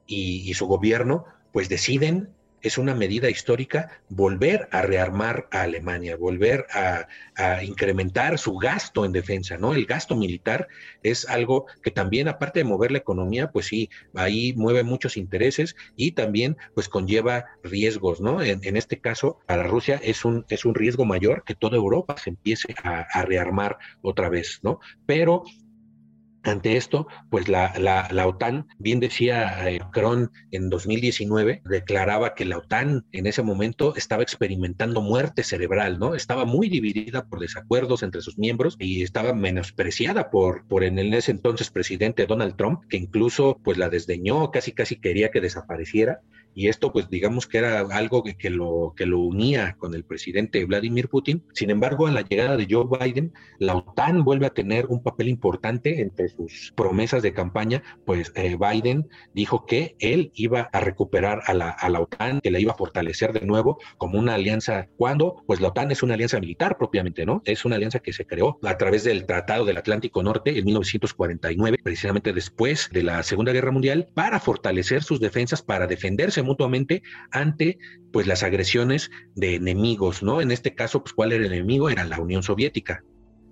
y, 0.08 0.50
y 0.50 0.54
su 0.54 0.68
gobierno, 0.68 1.26
pues 1.52 1.70
deciden 1.70 2.35
es 2.66 2.80
una 2.80 2.96
medida 2.96 3.30
histórica 3.30 4.02
volver 4.10 4.68
a 4.72 4.82
rearmar 4.82 5.48
a 5.52 5.62
Alemania, 5.62 6.18
volver 6.18 6.66
a, 6.74 7.08
incrementar 7.64 8.40
su 8.40 8.58
gasto 8.58 9.06
en 9.06 9.12
defensa, 9.12 9.58
¿no? 9.58 9.74
El 9.74 9.86
gasto 9.86 10.16
militar 10.16 10.68
es 11.04 11.28
algo 11.28 11.66
que 11.84 11.92
también, 11.92 12.28
aparte 12.28 12.60
de 12.60 12.64
mover 12.64 12.92
la 12.92 12.98
economía, 12.98 13.52
pues 13.52 13.68
sí, 13.68 13.90
ahí 14.16 14.54
mueve 14.56 14.84
muchos 14.84 15.18
intereses 15.18 15.76
y 15.96 16.14
también 16.14 16.58
pues 16.74 16.90
conlleva 16.90 17.46
riesgos, 17.62 18.22
¿no? 18.22 18.42
En, 18.42 18.78
este 18.78 19.00
caso, 19.00 19.40
para 19.46 19.64
Rusia 19.64 20.00
es 20.02 20.26
un, 20.26 20.46
es 20.50 20.66
un 20.66 20.76
riesgo 20.76 21.06
mayor 21.06 21.44
que 21.44 21.56
toda 21.56 21.76
Europa 21.76 22.16
se 22.18 22.32
empiece 22.32 22.74
a, 22.84 23.02
a 23.02 23.24
rearmar 23.24 23.78
otra 24.02 24.30
vez, 24.30 24.60
¿no? 24.64 24.80
Pero 25.06 25.44
ante 26.46 26.78
esto, 26.78 27.08
pues 27.30 27.50
la, 27.50 27.74
la, 27.78 28.28
OTAN, 28.28 28.68
bien 28.78 29.00
decía 29.00 29.70
eh, 29.70 29.80
Macron 29.80 30.32
en 30.52 30.70
2019, 30.70 31.62
declaraba 31.66 32.36
que 32.36 32.46
la 32.46 32.58
OTAN 32.58 33.06
en 33.12 33.28
ese 33.28 33.42
momento 33.42 33.96
estaba 33.96 34.24
experimentando 34.24 35.02
muerte 35.02 35.44
cerebral, 35.44 36.00
¿no? 36.00 36.16
Estaba 36.16 36.46
muy 36.46 36.70
dividida 36.70 37.26
por 37.26 37.40
desacuerdos 37.40 38.04
entre 38.04 38.22
sus 38.22 38.38
miembros 38.38 38.76
y 38.80 39.04
estaba 39.04 39.34
menospreciada 39.34 40.30
por, 40.30 40.68
por 40.68 40.84
en 40.84 41.00
ese 41.00 41.32
entonces 41.32 41.70
presidente 41.70 42.26
Donald 42.26 42.56
Trump, 42.56 42.84
que 42.90 42.98
incluso 42.98 43.60
pues 43.64 43.78
la 43.78 43.90
desdeñó, 43.90 44.52
casi 44.52 44.72
casi 44.72 44.98
quería 44.98 45.32
que 45.32 45.42
desapareciera 45.42 46.22
y 46.56 46.70
esto 46.70 46.92
pues 46.94 47.10
digamos 47.10 47.48
que 47.48 47.58
era 47.58 47.82
algo 47.82 48.24
que, 48.24 48.50
lo, 48.50 48.94
que 48.96 49.06
lo 49.06 49.20
unía 49.20 49.76
con 49.78 49.94
el 49.94 50.06
presidente 50.06 50.64
Vladimir 50.64 51.10
Putin. 51.10 51.44
Sin 51.54 51.70
embargo, 51.70 52.08
a 52.08 52.12
la 52.12 52.22
llegada 52.22 52.56
de 52.56 52.66
Joe 52.70 52.86
Biden, 52.88 53.34
la 53.60 53.76
OTAN 53.76 54.24
vuelve 54.24 54.46
a 54.46 54.52
tener 54.52 54.86
un 54.88 55.04
papel 55.04 55.28
importante 55.28 56.02
entre 56.02 56.30
sus 56.38 56.74
promesas 56.76 57.24
de 57.24 57.34
campaña, 57.34 57.84
pues 58.06 58.32
eh, 58.36 58.58
Biden 58.58 59.08
dijo 59.34 59.66
que 59.66 59.96
él 60.00 60.32
iba 60.36 60.70
a 60.72 60.80
recuperar 60.80 61.42
a 61.46 61.54
la, 61.54 61.70
a 61.70 61.90
la 61.90 62.02
OTAN, 62.02 62.42
que 62.42 62.52
la 62.52 62.60
iba 62.60 62.74
a 62.74 62.78
fortalecer 62.78 63.34
de 63.34 63.46
nuevo 63.46 63.78
como 63.98 64.20
una 64.20 64.36
alianza. 64.36 64.88
cuando 64.98 65.44
Pues 65.48 65.62
la 65.62 65.70
OTAN 65.70 65.92
es 65.92 66.04
una 66.04 66.14
alianza 66.16 66.40
militar 66.40 66.78
propiamente, 66.78 67.26
¿no? 67.26 67.42
Es 67.46 67.66
una 67.66 67.76
alianza 67.76 68.00
que 68.00 68.14
se 68.14 68.26
creó 68.26 68.60
a 68.64 68.78
través 68.78 69.04
del 69.04 69.26
Tratado 69.26 69.66
del 69.66 69.78
Atlántico 69.78 70.24
Norte 70.24 70.58
en 70.58 70.66
1949, 70.66 71.78
precisamente 71.84 72.34
después 72.34 72.90
de 72.92 73.04
la 73.04 73.24
Segunda 73.24 73.52
Guerra 73.52 73.72
Mundial, 73.72 74.08
para 74.14 74.40
fortalecer 74.40 75.04
sus 75.04 75.20
defensas, 75.20 75.62
para 75.62 75.88
defenderse 75.88 76.42
mutuamente 76.42 77.02
ante 77.32 77.78
pues 78.12 78.28
las 78.28 78.44
agresiones 78.44 79.10
de 79.36 79.56
enemigos, 79.56 80.24
¿no? 80.24 80.42
En 80.42 80.52
este 80.52 80.74
caso, 80.74 81.04
pues 81.04 81.14
cuál 81.14 81.34
era 81.34 81.46
el 81.46 81.54
enemigo, 81.54 81.90
era 81.90 82.04
la 82.04 82.20
Unión 82.20 82.44
Soviética. 82.44 83.04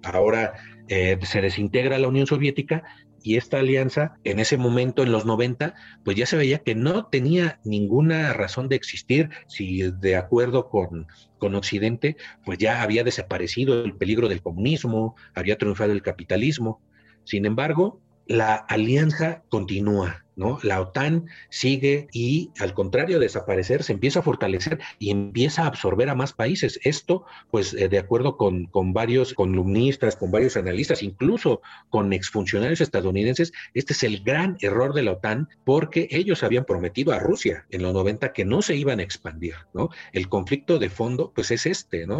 Ahora 0.04 0.54
eh, 0.88 1.18
se 1.24 1.42
desintegra 1.42 1.98
la 1.98 2.08
Unión 2.08 2.28
Soviética 2.28 2.84
y 3.24 3.38
esta 3.38 3.60
alianza 3.60 4.16
en 4.26 4.39
ese 4.39 4.58
momento, 4.58 5.02
en 5.02 5.13
los 5.13 5.26
90, 5.26 5.76
pues 6.04 6.18
ya 6.18 6.26
se 6.26 6.36
veía 6.36 6.60
que 6.60 6.76
no 6.76 7.06
tenía 7.06 7.60
ninguna 7.63 8.34
razón 8.34 8.68
de 8.68 8.76
existir, 8.76 9.30
si 9.48 9.82
de 9.92 10.18
acuerdo 10.18 10.70
con, 10.70 11.08
con 11.38 11.56
Occidente, 11.56 12.18
pues 12.44 12.58
ya 12.58 12.82
había 12.82 13.06
desaparecido 13.06 13.86
el 13.86 13.96
peligro 13.96 14.28
del 14.28 14.42
comunismo, 14.42 15.16
había 15.34 15.58
triunfado 15.58 15.94
el 15.94 16.02
capitalismo. 16.02 16.82
Sin 17.24 17.46
embargo, 17.46 18.02
la 18.28 18.56
alianza 18.56 19.44
continúa, 19.48 20.26
¿no? 20.36 20.60
La 20.63 20.82
OTAN 20.82 21.28
sigue 21.50 22.08
y, 22.12 22.52
al 22.60 22.74
contrario 22.74 23.19
de 23.19 23.26
desaparecer, 23.26 23.84
se 23.84 23.93
empieza 23.93 24.19
a 24.19 24.24
fortalecer 24.24 24.80
y 25.00 25.12
empieza 25.12 25.63
a 25.63 25.67
absorber 25.67 26.10
a 26.10 26.15
más 26.15 26.34
países. 26.34 26.80
Esto, 26.84 27.26
pues, 27.52 27.74
eh, 27.74 27.89
de 27.89 28.00
acuerdo 28.00 28.38
con, 28.38 28.65
con, 28.67 28.93
varios 28.93 29.34
columnistas, 29.34 30.15
con 30.15 30.32
varios 30.32 30.58
analistas, 30.58 31.04
incluso 31.04 31.62
con 31.89 32.13
exfuncionarios 32.13 32.82
estadounidenses, 32.82 33.54
este 33.74 33.93
es 33.93 34.04
el 34.04 34.24
gran 34.24 34.58
error 34.62 34.93
de 34.93 35.04
la 35.04 35.13
OTAN 35.13 35.50
porque 35.63 36.08
ellos 36.12 36.43
habían 36.43 36.65
prometido 36.65 37.13
a 37.13 37.19
Rusia 37.19 37.65
en 37.69 37.82
los 37.82 37.93
90 37.93 38.34
que 38.34 38.46
no 38.46 38.62
se 38.62 38.76
iban 38.76 39.00
a 39.00 39.04
expandir, 39.04 39.56
¿no? 39.74 39.89
El 40.12 40.30
conflicto 40.30 40.80
de 40.80 40.89
fondo, 40.89 41.32
pues, 41.34 41.52
es 41.52 41.65
este, 41.65 42.06
¿no? 42.06 42.19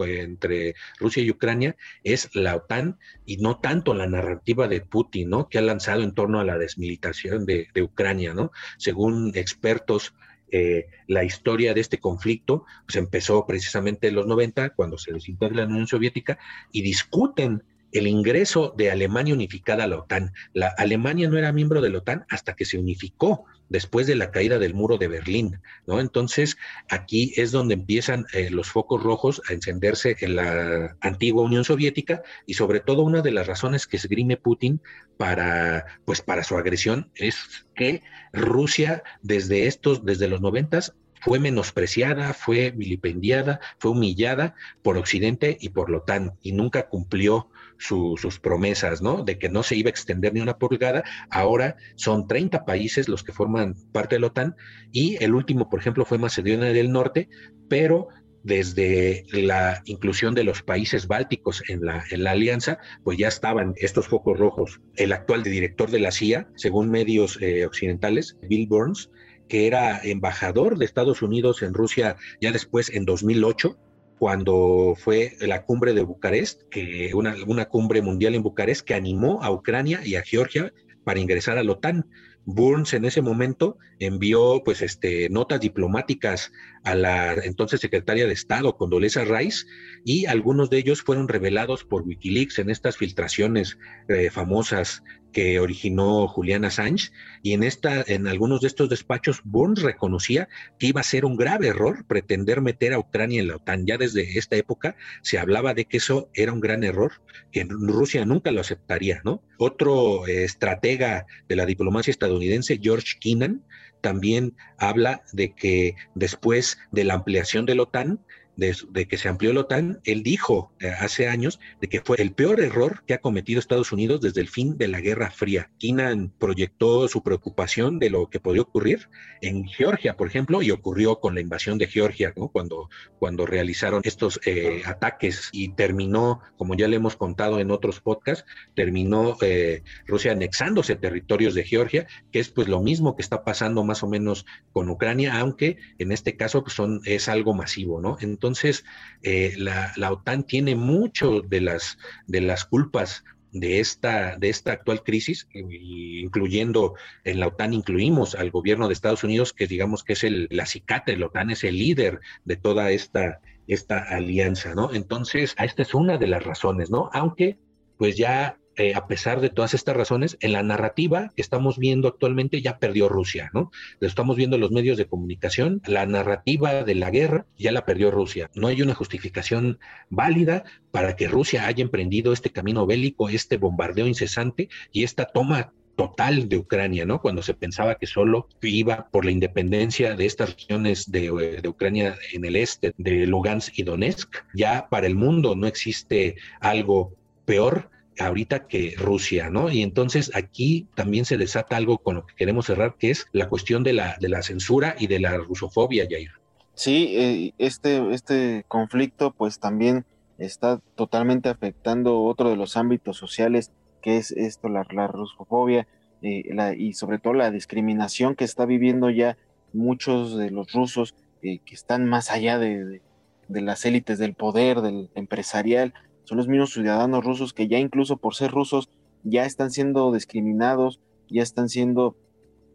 entre 0.00 0.74
Rusia 0.98 1.22
y 1.22 1.30
Ucrania 1.30 1.76
es 2.04 2.34
la 2.34 2.56
OTAN 2.56 2.98
y 3.26 3.36
no 3.38 3.58
tanto 3.58 3.94
la 3.94 4.06
narrativa 4.06 4.68
de 4.68 4.80
Putin, 4.80 5.30
¿no? 5.30 5.48
Que 5.48 5.58
ha 5.58 5.62
lanzado 5.62 6.02
en 6.02 6.14
torno 6.14 6.40
a 6.40 6.44
la 6.44 6.58
desmilitarización 6.58 7.46
de, 7.74 7.82
Ucrania, 7.82 8.34
¿no? 8.34 8.52
Según 8.78 9.32
expertos, 9.34 10.14
eh, 10.52 10.86
la 11.06 11.22
historia 11.22 11.74
de 11.74 11.80
este 11.80 11.98
conflicto 11.98 12.64
pues 12.84 12.96
empezó 12.96 13.46
precisamente 13.46 14.08
en 14.08 14.16
los 14.16 14.26
90, 14.26 14.70
cuando 14.70 14.98
se 14.98 15.12
desintegra 15.12 15.64
la 15.64 15.66
Unión 15.66 15.86
Soviética, 15.86 16.38
y 16.72 16.82
discuten 16.82 17.62
el 17.92 18.06
ingreso 18.06 18.74
de 18.76 18.90
Alemania 18.90 19.34
unificada 19.34 19.84
a 19.84 19.86
la 19.86 19.98
OTAN. 19.98 20.32
La 20.52 20.68
Alemania 20.78 21.28
no 21.28 21.38
era 21.38 21.52
miembro 21.52 21.80
de 21.80 21.90
la 21.90 21.98
OTAN 21.98 22.24
hasta 22.28 22.54
que 22.54 22.64
se 22.64 22.78
unificó 22.78 23.44
después 23.68 24.06
de 24.06 24.16
la 24.16 24.30
caída 24.30 24.58
del 24.58 24.74
muro 24.74 24.98
de 24.98 25.08
Berlín, 25.08 25.60
¿no? 25.86 26.00
Entonces, 26.00 26.56
aquí 26.88 27.32
es 27.36 27.52
donde 27.52 27.74
empiezan 27.74 28.26
eh, 28.32 28.50
los 28.50 28.68
focos 28.68 29.02
rojos 29.02 29.40
a 29.48 29.52
encenderse 29.52 30.16
en 30.20 30.36
la 30.36 30.96
antigua 31.00 31.44
Unión 31.44 31.64
Soviética 31.64 32.22
y 32.46 32.54
sobre 32.54 32.80
todo 32.80 33.02
una 33.02 33.22
de 33.22 33.30
las 33.30 33.46
razones 33.46 33.86
que 33.86 33.96
esgrime 33.96 34.36
Putin 34.36 34.80
para, 35.16 35.86
pues, 36.04 36.20
para 36.20 36.42
su 36.42 36.56
agresión 36.56 37.10
es 37.14 37.66
que 37.74 38.02
Rusia 38.32 39.02
desde 39.22 39.66
estos, 39.66 40.04
desde 40.04 40.28
los 40.28 40.40
noventas, 40.40 40.94
fue 41.20 41.38
menospreciada, 41.38 42.32
fue 42.32 42.70
vilipendiada, 42.70 43.60
fue 43.78 43.92
humillada 43.92 44.54
por 44.82 44.96
Occidente 44.96 45.58
y 45.60 45.68
por 45.68 45.90
la 45.90 45.98
OTAN 45.98 46.32
y 46.42 46.52
nunca 46.52 46.88
cumplió 46.88 47.50
sus 47.80 48.38
promesas, 48.40 49.02
¿no? 49.02 49.24
De 49.24 49.38
que 49.38 49.48
no 49.48 49.62
se 49.62 49.76
iba 49.76 49.88
a 49.88 49.90
extender 49.90 50.34
ni 50.34 50.40
una 50.40 50.58
pulgada. 50.58 51.02
Ahora 51.30 51.76
son 51.96 52.26
30 52.26 52.64
países 52.64 53.08
los 53.08 53.24
que 53.24 53.32
forman 53.32 53.74
parte 53.92 54.16
de 54.16 54.20
la 54.20 54.28
OTAN 54.28 54.56
y 54.92 55.22
el 55.22 55.34
último, 55.34 55.68
por 55.68 55.80
ejemplo, 55.80 56.04
fue 56.04 56.18
Macedonia 56.18 56.72
del 56.72 56.92
Norte, 56.92 57.28
pero 57.68 58.08
desde 58.42 59.24
la 59.32 59.82
inclusión 59.84 60.34
de 60.34 60.44
los 60.44 60.62
países 60.62 61.06
bálticos 61.06 61.62
en 61.68 61.84
la, 61.84 62.04
en 62.10 62.24
la 62.24 62.32
alianza, 62.32 62.78
pues 63.04 63.18
ya 63.18 63.28
estaban 63.28 63.74
estos 63.76 64.08
focos 64.08 64.38
rojos. 64.38 64.80
El 64.96 65.12
actual 65.12 65.42
director 65.42 65.90
de 65.90 66.00
la 66.00 66.10
CIA, 66.10 66.48
según 66.56 66.90
medios 66.90 67.38
eh, 67.40 67.66
occidentales, 67.66 68.38
Bill 68.42 68.66
Burns, 68.66 69.10
que 69.48 69.66
era 69.66 70.00
embajador 70.02 70.78
de 70.78 70.84
Estados 70.84 71.22
Unidos 71.22 71.62
en 71.62 71.74
Rusia 71.74 72.16
ya 72.40 72.52
después 72.52 72.88
en 72.88 73.04
2008, 73.04 73.76
cuando 74.20 74.96
fue 74.98 75.32
la 75.40 75.64
cumbre 75.64 75.94
de 75.94 76.02
Bucarest, 76.02 76.64
que 76.68 77.12
una, 77.14 77.64
cumbre 77.70 78.02
mundial 78.02 78.34
en 78.34 78.42
Bucarest 78.42 78.86
que 78.86 78.92
animó 78.92 79.42
a 79.42 79.50
Ucrania 79.50 80.02
y 80.04 80.16
a 80.16 80.22
Georgia 80.22 80.74
para 81.04 81.20
ingresar 81.20 81.56
a 81.56 81.64
la 81.64 81.72
OTAN. 81.72 82.06
Burns 82.44 82.92
en 82.92 83.06
ese 83.06 83.22
momento 83.22 83.78
envió 83.98 84.60
pues 84.62 84.82
este 84.82 85.30
notas 85.30 85.60
diplomáticas 85.60 86.52
a 86.84 86.94
la 86.94 87.34
entonces 87.34 87.80
secretaria 87.80 88.26
de 88.26 88.32
Estado, 88.32 88.76
Condoleezza 88.76 89.24
Rice, 89.24 89.66
y 90.04 90.26
algunos 90.26 90.70
de 90.70 90.78
ellos 90.78 91.02
fueron 91.02 91.28
revelados 91.28 91.84
por 91.84 92.02
Wikileaks 92.02 92.58
en 92.58 92.70
estas 92.70 92.96
filtraciones 92.96 93.78
eh, 94.08 94.30
famosas 94.30 95.02
que 95.32 95.60
originó 95.60 96.26
Julian 96.28 96.64
Assange 96.64 97.10
y 97.42 97.52
en 97.52 97.62
esta 97.62 98.02
en 98.06 98.26
algunos 98.26 98.60
de 98.60 98.66
estos 98.66 98.88
despachos 98.88 99.40
Burns 99.44 99.82
reconocía 99.82 100.48
que 100.78 100.88
iba 100.88 101.00
a 101.00 101.04
ser 101.04 101.24
un 101.24 101.36
grave 101.36 101.68
error 101.68 102.04
pretender 102.06 102.60
meter 102.60 102.92
a 102.92 102.98
Ucrania 102.98 103.40
en 103.40 103.48
la 103.48 103.56
OTAN. 103.56 103.86
Ya 103.86 103.96
desde 103.96 104.38
esta 104.38 104.56
época 104.56 104.96
se 105.22 105.38
hablaba 105.38 105.74
de 105.74 105.84
que 105.84 105.98
eso 105.98 106.30
era 106.34 106.52
un 106.52 106.60
gran 106.60 106.84
error, 106.84 107.12
que 107.52 107.64
Rusia 107.68 108.24
nunca 108.24 108.50
lo 108.50 108.60
aceptaría, 108.60 109.20
¿no? 109.24 109.42
Otro 109.58 110.26
eh, 110.26 110.44
estratega 110.44 111.26
de 111.48 111.56
la 111.56 111.66
diplomacia 111.66 112.10
estadounidense, 112.10 112.80
George 112.82 113.18
Kennan, 113.20 113.64
también 114.00 114.56
habla 114.78 115.22
de 115.32 115.54
que 115.54 115.94
después 116.14 116.78
de 116.90 117.04
la 117.04 117.14
ampliación 117.14 117.66
de 117.66 117.74
la 117.74 117.82
OTAN, 117.82 118.20
de, 118.56 119.06
que 119.06 119.16
se 119.16 119.28
amplió 119.28 119.52
la 119.52 119.60
OTAN, 119.60 120.00
él 120.04 120.22
dijo 120.22 120.72
eh, 120.80 120.88
hace 120.88 121.28
años 121.28 121.60
de 121.80 121.88
que 121.88 122.00
fue 122.00 122.20
el 122.20 122.32
peor 122.32 122.60
error 122.60 123.02
que 123.06 123.14
ha 123.14 123.18
cometido 123.18 123.58
Estados 123.58 123.92
Unidos 123.92 124.20
desde 124.20 124.40
el 124.40 124.48
fin 124.48 124.76
de 124.76 124.88
la 124.88 125.00
Guerra 125.00 125.30
Fría. 125.30 125.70
Keenan 125.78 126.32
proyectó 126.38 127.08
su 127.08 127.22
preocupación 127.22 127.98
de 127.98 128.10
lo 128.10 128.28
que 128.28 128.40
podría 128.40 128.62
ocurrir 128.62 129.08
en 129.40 129.66
Georgia, 129.66 130.16
por 130.16 130.28
ejemplo, 130.28 130.62
y 130.62 130.70
ocurrió 130.70 131.20
con 131.20 131.34
la 131.34 131.40
invasión 131.40 131.78
de 131.78 131.86
Georgia, 131.86 132.34
cuando, 132.52 132.90
cuando 133.18 133.46
realizaron 133.46 134.02
estos 134.04 134.40
eh, 134.44 134.82
ataques 134.84 135.48
y 135.52 135.70
terminó, 135.70 136.40
como 136.56 136.74
ya 136.74 136.88
le 136.88 136.96
hemos 136.96 137.16
contado 137.16 137.60
en 137.60 137.70
otros 137.70 138.00
podcasts, 138.00 138.44
terminó 138.74 139.36
eh, 139.40 139.82
Rusia 140.06 140.32
anexándose 140.32 140.96
territorios 140.96 141.54
de 141.54 141.64
Georgia, 141.64 142.06
que 142.30 142.40
es 142.40 142.50
pues 142.50 142.68
lo 142.68 142.82
mismo 142.82 143.16
que 143.16 143.22
está 143.22 143.42
pasando 143.44 143.84
más 143.84 144.02
o 144.02 144.08
menos 144.08 144.44
con 144.72 144.90
Ucrania, 144.90 145.38
aunque 145.38 145.78
en 145.98 146.12
este 146.12 146.36
caso 146.36 146.62
pues, 146.62 146.74
son, 146.74 147.00
es 147.04 147.28
algo 147.28 147.54
masivo, 147.54 148.00
¿no? 148.00 148.18
Entonces, 148.40 148.86
eh, 149.22 149.52
la, 149.58 149.92
OTAN 150.10 150.44
tiene 150.44 150.74
mucho 150.74 151.42
de 151.42 151.60
las, 151.60 151.98
de 152.26 152.40
las 152.40 152.64
culpas 152.64 153.22
de 153.52 153.80
esta, 153.80 154.38
de 154.38 154.48
esta 154.48 154.72
actual 154.72 155.02
crisis, 155.02 155.46
incluyendo 155.52 156.94
en 157.24 157.38
la 157.38 157.48
OTAN 157.48 157.74
incluimos 157.74 158.34
al 158.34 158.50
gobierno 158.50 158.86
de 158.86 158.94
Estados 158.94 159.24
Unidos, 159.24 159.52
que 159.52 159.66
digamos 159.66 160.04
que 160.04 160.14
es 160.14 160.24
el, 160.24 160.48
la 160.50 160.62
acicate, 160.62 161.18
la 161.18 161.26
OTAN 161.26 161.50
es 161.50 161.64
el 161.64 161.76
líder 161.76 162.20
de 162.46 162.56
toda 162.56 162.90
esta, 162.92 163.40
esta 163.66 163.98
alianza, 163.98 164.74
¿no? 164.74 164.94
Entonces, 164.94 165.54
esta 165.62 165.82
es 165.82 165.92
una 165.92 166.16
de 166.16 166.28
las 166.28 166.42
razones, 166.42 166.90
¿no? 166.90 167.10
Aunque, 167.12 167.58
pues 167.98 168.16
ya 168.16 168.56
a 168.94 169.06
pesar 169.06 169.40
de 169.40 169.50
todas 169.50 169.74
estas 169.74 169.96
razones, 169.96 170.36
en 170.40 170.52
la 170.52 170.62
narrativa 170.62 171.30
que 171.34 171.42
estamos 171.42 171.78
viendo 171.78 172.08
actualmente 172.08 172.62
ya 172.62 172.78
perdió 172.78 173.08
Rusia, 173.08 173.50
¿no? 173.52 173.70
Lo 174.00 174.08
estamos 174.08 174.36
viendo 174.36 174.56
en 174.56 174.62
los 174.62 174.70
medios 174.70 174.96
de 174.98 175.06
comunicación, 175.06 175.82
la 175.86 176.06
narrativa 176.06 176.84
de 176.84 176.94
la 176.94 177.10
guerra 177.10 177.46
ya 177.58 177.72
la 177.72 177.84
perdió 177.84 178.10
Rusia. 178.10 178.50
No 178.54 178.68
hay 178.68 178.82
una 178.82 178.94
justificación 178.94 179.78
válida 180.08 180.64
para 180.90 181.16
que 181.16 181.28
Rusia 181.28 181.66
haya 181.66 181.82
emprendido 181.82 182.32
este 182.32 182.50
camino 182.50 182.86
bélico, 182.86 183.28
este 183.28 183.56
bombardeo 183.56 184.06
incesante 184.06 184.68
y 184.92 185.04
esta 185.04 185.26
toma 185.26 185.72
total 185.96 186.48
de 186.48 186.56
Ucrania, 186.56 187.04
¿no? 187.04 187.20
Cuando 187.20 187.42
se 187.42 187.52
pensaba 187.52 187.96
que 187.96 188.06
solo 188.06 188.48
iba 188.62 189.08
por 189.10 189.26
la 189.26 189.32
independencia 189.32 190.16
de 190.16 190.24
estas 190.24 190.54
regiones 190.54 191.10
de, 191.10 191.30
Ucrania 191.68 192.16
en 192.32 192.46
el 192.46 192.56
este, 192.56 192.94
de 192.96 193.26
Lugansk 193.26 193.78
y 193.78 193.82
Donetsk, 193.82 194.34
ya 194.54 194.88
para 194.88 195.06
el 195.06 195.14
mundo 195.14 195.54
no 195.56 195.66
existe 195.66 196.36
algo 196.60 197.12
peor 197.44 197.90
ahorita 198.26 198.66
que 198.66 198.94
Rusia, 198.96 199.50
¿no? 199.50 199.70
Y 199.70 199.82
entonces 199.82 200.30
aquí 200.34 200.88
también 200.94 201.24
se 201.24 201.36
desata 201.36 201.76
algo 201.76 201.98
con 201.98 202.16
lo 202.16 202.26
que 202.26 202.34
queremos 202.34 202.66
cerrar, 202.66 202.96
que 202.98 203.10
es 203.10 203.26
la 203.32 203.48
cuestión 203.48 203.82
de 203.82 203.92
la, 203.92 204.16
de 204.20 204.28
la 204.28 204.42
censura 204.42 204.96
y 204.98 205.06
de 205.06 205.20
la 205.20 205.36
rusofobia, 205.36 206.06
Jair. 206.08 206.30
Sí, 206.74 207.14
eh, 207.16 207.52
este, 207.58 208.14
este 208.14 208.64
conflicto 208.68 209.32
pues 209.32 209.58
también 209.58 210.04
está 210.38 210.80
totalmente 210.94 211.48
afectando 211.48 212.22
otro 212.22 212.48
de 212.48 212.56
los 212.56 212.76
ámbitos 212.76 213.16
sociales, 213.16 213.72
que 214.00 214.16
es 214.16 214.30
esto, 214.32 214.68
la, 214.68 214.84
rusofobia 214.84 215.86
eh, 216.22 216.44
y 216.78 216.94
sobre 216.94 217.18
todo 217.18 217.34
la 217.34 217.50
discriminación 217.50 218.34
que 218.34 218.44
está 218.44 218.64
viviendo 218.64 219.10
ya 219.10 219.36
muchos 219.72 220.36
de 220.38 220.50
los 220.50 220.72
rusos 220.72 221.14
eh, 221.42 221.58
que 221.64 221.74
están 221.74 222.06
más 222.06 222.30
allá 222.30 222.58
de, 222.58 223.02
de 223.48 223.60
las 223.60 223.84
élites 223.84 224.18
del 224.18 224.34
poder, 224.34 224.80
del 224.80 225.10
empresarial, 225.14 225.92
son 226.30 226.38
los 226.38 226.46
mismos 226.46 226.72
ciudadanos 226.72 227.24
rusos 227.24 227.52
que 227.52 227.66
ya 227.66 227.80
incluso 227.80 228.16
por 228.16 228.36
ser 228.36 228.52
rusos 228.52 228.88
ya 229.24 229.46
están 229.46 229.72
siendo 229.72 230.12
discriminados, 230.12 231.00
ya 231.28 231.42
están 231.42 231.68
siendo 231.68 232.14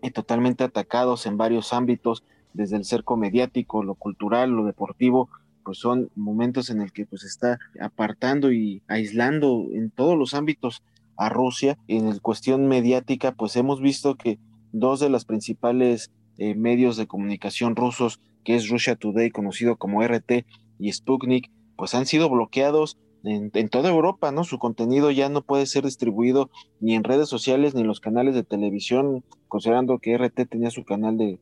eh, 0.02 0.12
totalmente 0.12 0.66
atacados 0.66 1.26
en 1.26 1.38
varios 1.38 1.72
ámbitos, 1.72 2.26
desde 2.52 2.76
el 2.76 2.84
cerco 2.84 3.16
mediático, 3.16 3.82
lo 3.82 3.96
cultural, 3.96 4.50
lo 4.50 4.66
deportivo, 4.66 5.30
pues 5.64 5.78
son 5.78 6.10
momentos 6.16 6.70
en 6.70 6.82
el 6.82 6.92
que 6.92 7.06
pues 7.06 7.24
está 7.24 7.58
apartando 7.80 8.52
y 8.52 8.82
aislando 8.90 9.68
en 9.72 9.90
todos 9.90 10.18
los 10.18 10.34
ámbitos 10.34 10.84
a 11.16 11.30
Rusia. 11.30 11.78
En 11.88 12.10
el 12.10 12.20
cuestión 12.20 12.68
mediática, 12.68 13.32
pues 13.32 13.56
hemos 13.56 13.80
visto 13.80 14.16
que 14.16 14.38
dos 14.74 15.00
de 15.00 15.08
los 15.08 15.24
principales 15.24 16.12
eh, 16.38 16.56
medios 16.56 16.98
de 16.98 17.08
comunicación 17.08 17.78
rusos, 17.78 18.20
que 18.44 18.58
es 18.58 18.68
Russia 18.68 18.98
Today, 18.98 19.32
conocido 19.32 19.78
como 19.78 20.04
RT, 20.04 20.46
y 20.78 20.92
Sputnik, 20.92 21.50
pues 21.78 21.96
han 21.96 22.06
sido 22.06 22.30
bloqueados 22.30 22.98
en, 23.26 23.70
toda 23.70 23.90
Europa, 23.90 24.32
¿no? 24.32 24.44
Su 24.44 24.60
contenido 24.60 25.12
ya 25.12 25.30
no 25.30 25.42
puede 25.42 25.66
ser 25.66 25.84
distribuido 25.84 26.50
ni 26.80 26.96
en 26.96 27.04
redes 27.04 27.28
sociales 27.28 27.74
ni 27.74 27.82
en 27.82 27.88
los 27.88 28.00
canales 28.00 28.36
de 28.36 28.44
televisión, 28.44 29.24
considerando 29.48 29.98
que 30.00 30.18
RT 30.18 30.48
tenía 30.48 30.70
su 30.70 30.84
canal 30.84 31.18
de, 31.18 31.40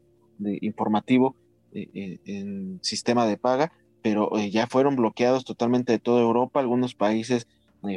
informativo 0.62 1.36
eh, 1.74 1.89
eh, 1.93 2.19
en 2.26 2.80
sistema 2.82 3.26
de 3.26 3.38
paga, 3.38 3.74
pero 4.02 4.38
eh, 4.38 4.50
ya 4.50 4.67
fueron 4.67 4.96
bloqueados 4.96 5.46
totalmente 5.46 5.91
de 5.91 6.00
toda 6.00 6.22
Europa. 6.22 6.60
Algunos 6.60 6.96
países 6.96 7.48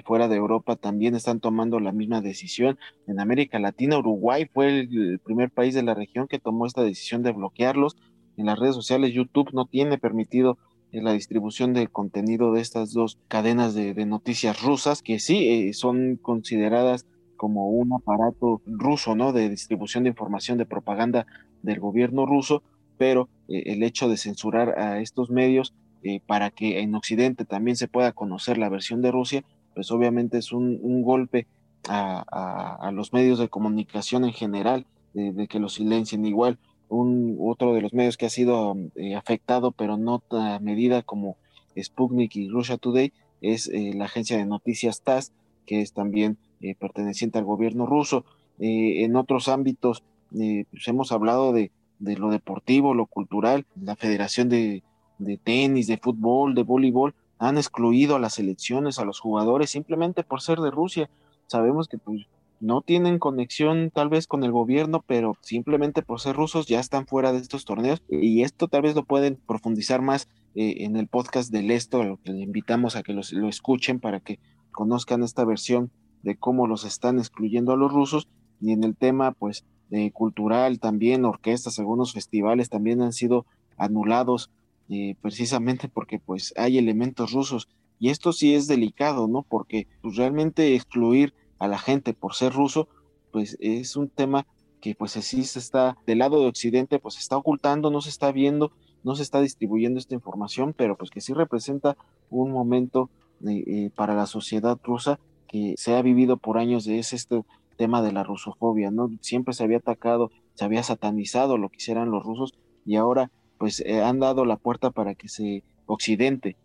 fuera 0.05 0.27
de 0.27 0.35
Europa 0.35 0.75
también 0.75 1.14
están 1.14 1.38
tomando 1.38 1.79
la 1.79 1.92
misma 1.92 2.20
decisión. 2.20 2.77
En 3.07 3.20
América 3.20 3.61
Latina, 3.61 3.99
Uruguay 3.99 4.46
fue 4.53 4.81
el 4.81 5.20
primer 5.20 5.53
país 5.53 5.77
de 5.77 5.85
la 5.85 5.94
región 5.94 6.27
que 6.27 6.40
tomó 6.40 6.66
esta 6.66 6.83
decisión 6.83 7.22
de 7.22 7.31
bloquearlos. 7.31 7.96
En 8.37 8.46
las 8.46 8.59
redes 8.59 8.75
sociales, 8.75 9.14
YouTube 9.14 9.51
no 9.53 9.66
tiene 9.66 9.96
permitido 9.96 10.59
la 11.02 11.12
distribución 11.12 11.72
del 11.72 11.90
contenido 11.90 12.52
de 12.52 12.61
estas 12.61 12.92
dos 12.92 13.18
cadenas 13.28 13.74
de, 13.74 13.94
noticias 14.06 14.62
rusas, 14.62 15.02
que 15.02 15.18
sí 15.18 15.48
eh, 15.48 15.72
son 15.72 16.16
consideradas 16.16 17.06
como 17.37 17.68
un 17.68 17.92
aparato 17.92 18.62
ruso, 18.66 19.14
¿no? 19.14 19.32
De 19.32 19.48
distribución 19.48 20.04
de 20.04 20.11
información, 20.11 20.59
de 20.59 20.66
propaganda 20.66 21.26
del 21.62 21.80
gobierno 21.80 22.24
ruso, 22.24 22.62
pero 22.98 23.28
eh, 23.48 23.64
el 23.66 23.82
hecho 23.82 24.09
de 24.09 24.16
censurar 24.16 24.78
a 24.78 25.00
estos 25.00 25.30
medios 25.30 25.74
eh, 26.02 26.20
para 26.26 26.50
que 26.50 26.80
en 26.80 26.94
Occidente 26.94 27.44
también 27.44 27.76
se 27.76 27.88
pueda 27.88 28.12
conocer 28.12 28.59
la 28.59 28.68
versión 28.68 29.02
de 29.02 29.11
Rusia, 29.11 29.44
pues 29.74 29.90
obviamente 29.90 30.38
es 30.38 30.52
un, 30.52 31.02
golpe 31.02 31.46
a, 31.88 32.90
los 32.94 33.12
medios 33.12 33.38
de 33.38 33.48
comunicación 33.48 34.24
en 34.24 34.32
general, 34.32 34.87
de 35.12 35.46
que 35.48 35.61
los 35.61 35.74
silencien 35.74 36.26
igual 36.26 36.59
un 36.88 37.37
otro 37.40 37.75
de 37.75 37.81
los 37.81 37.92
medios 37.92 38.16
que 38.16 38.27
ha 38.27 38.31
sido 38.31 38.77
eh, 38.94 39.14
afectado, 39.14 39.72
pero 39.72 39.96
no 39.96 40.22
a 40.31 40.59
medida 40.61 41.03
como 41.03 41.37
Sputnik 41.81 42.37
y 42.37 42.49
Russia 42.49 42.77
Today, 42.79 43.12
es 43.40 43.68
eh, 43.68 43.92
la 43.94 44.07
agencia 44.07 44.37
de 44.37 44.46
noticias 44.46 45.03
TASS, 45.03 45.33
que 45.66 45.81
es 45.81 45.92
también 45.92 46.38
perteneciente 46.79 47.38
al 47.38 47.44
gobierno 47.44 47.85
ruso. 47.85 48.25
en 48.59 49.14
otros 49.14 49.49
ámbitos, 49.49 50.03
pues 50.31 50.88
hemos 50.88 51.12
hablado 51.12 51.53
de, 51.53 51.70
de, 51.99 52.16
lo 52.16 52.31
deportivo, 52.31 52.94
lo 52.94 53.07
cultural, 53.07 53.66
la 53.81 53.94
Federación 53.94 54.49
de, 54.49 54.83
de 55.18 55.37
tenis, 55.37 55.87
de 55.87 55.99
fútbol, 55.99 56.55
de 56.55 56.62
voleibol, 56.62 57.14
han 57.38 57.59
excluido 57.59 58.16
a 58.16 58.20
las 58.20 58.38
elecciones, 58.38 58.99
a 58.99 59.05
los 59.05 59.20
jugadores, 59.20 59.70
simplemente 59.70 60.22
por 60.22 60.40
ser 60.40 60.59
de 60.61 60.70
Rusia. 60.70 61.11
Sabemos 61.46 61.88
que 61.88 61.99
pues, 61.99 62.27
no 62.60 62.80
tienen 62.80 63.18
conexión 63.18 63.90
tal 63.92 64.08
vez 64.08 64.26
con 64.26 64.44
el 64.44 64.52
gobierno, 64.52 65.04
pero 65.06 65.36
simplemente 65.42 66.02
por 66.02 66.20
ser 66.20 66.36
rusos 66.36 66.66
ya 66.66 66.80
están 66.80 67.06
fuera 67.06 67.32
de 67.32 67.38
estos 67.38 67.64
torneos 67.64 68.02
y 68.08 68.42
esto 68.42 68.68
tal 68.68 68.82
vez 68.82 68.94
lo 68.94 69.04
pueden 69.04 69.36
profundizar 69.46 70.02
más 70.02 70.28
eh, 70.54 70.84
en 70.84 70.96
el 70.96 71.06
podcast 71.06 71.50
del 71.50 71.70
esto, 71.70 72.00
a 72.00 72.04
lo 72.04 72.16
que 72.18 72.32
le 72.32 72.42
invitamos 72.42 72.96
a 72.96 73.02
que 73.02 73.12
lo 73.12 73.48
escuchen 73.48 74.00
para 74.00 74.20
que 74.20 74.38
conozcan 74.72 75.22
esta 75.22 75.44
versión 75.44 75.90
de 76.22 76.36
cómo 76.36 76.66
los 76.66 76.84
están 76.84 77.18
excluyendo 77.18 77.72
a 77.72 77.76
los 77.76 77.92
rusos 77.92 78.28
y 78.60 78.72
en 78.72 78.84
el 78.84 78.96
tema 78.96 79.32
pues 79.32 79.64
eh, 79.90 80.10
cultural 80.10 80.80
también, 80.80 81.24
orquestas, 81.24 81.78
algunos 81.78 82.12
festivales 82.12 82.68
también 82.68 83.02
han 83.02 83.12
sido 83.12 83.46
anulados 83.76 84.50
eh, 84.88 85.14
precisamente 85.20 85.88
porque 85.88 86.18
pues 86.18 86.52
hay 86.56 86.78
elementos 86.78 87.32
rusos 87.32 87.68
y 87.98 88.10
esto 88.10 88.32
sí 88.32 88.54
es 88.54 88.66
delicado, 88.66 89.28
¿no? 89.28 89.42
Porque 89.42 89.86
pues, 90.02 90.16
realmente 90.16 90.74
excluir 90.74 91.34
a 91.58 91.68
la 91.68 91.78
gente 91.78 92.14
por 92.14 92.34
ser 92.34 92.52
ruso, 92.52 92.88
pues 93.32 93.56
es 93.60 93.96
un 93.96 94.08
tema 94.08 94.46
que 94.80 94.94
pues 94.94 95.16
así 95.16 95.44
se 95.44 95.58
está, 95.58 95.96
del 96.06 96.18
lado 96.18 96.40
de 96.40 96.48
Occidente, 96.48 96.98
pues 96.98 97.14
se 97.14 97.20
está 97.20 97.36
ocultando, 97.36 97.90
no 97.90 98.00
se 98.00 98.10
está 98.10 98.32
viendo, 98.32 98.72
no 99.02 99.14
se 99.14 99.22
está 99.22 99.40
distribuyendo 99.40 99.98
esta 99.98 100.14
información, 100.14 100.74
pero 100.76 100.96
pues 100.96 101.10
que 101.10 101.20
sí 101.20 101.32
representa 101.32 101.96
un 102.30 102.50
momento 102.50 103.10
eh, 103.46 103.64
eh, 103.66 103.90
para 103.94 104.14
la 104.14 104.26
sociedad 104.26 104.78
rusa 104.82 105.18
que 105.48 105.74
se 105.76 105.94
ha 105.94 106.02
vivido 106.02 106.36
por 106.36 106.58
años, 106.58 106.86
es 106.86 107.12
este 107.12 107.42
tema 107.76 108.02
de 108.02 108.12
la 108.12 108.24
rusofobia, 108.24 108.90
¿no? 108.90 109.10
Siempre 109.20 109.54
se 109.54 109.64
había 109.64 109.78
atacado, 109.78 110.30
se 110.54 110.64
había 110.64 110.82
satanizado 110.82 111.58
lo 111.58 111.68
que 111.68 111.76
hicieran 111.76 112.10
los 112.10 112.24
rusos 112.24 112.54
y 112.84 112.96
ahora 112.96 113.30
pues 113.58 113.80
eh, 113.80 114.02
han 114.02 114.18
dado 114.18 114.44
la 114.44 114.56
puerta 114.56 114.90
para 114.90 115.14
que 115.14 115.28
se 115.28 115.62
Occidente 115.86 116.56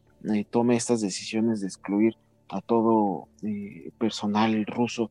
tome 0.50 0.76
estas 0.76 1.02
decisiones 1.02 1.62
de 1.62 1.68
excluir 1.68 2.16
a 2.52 2.62
todo 2.62 3.28
eh, 3.44 3.92
personal 3.98 4.66
ruso 4.66 5.10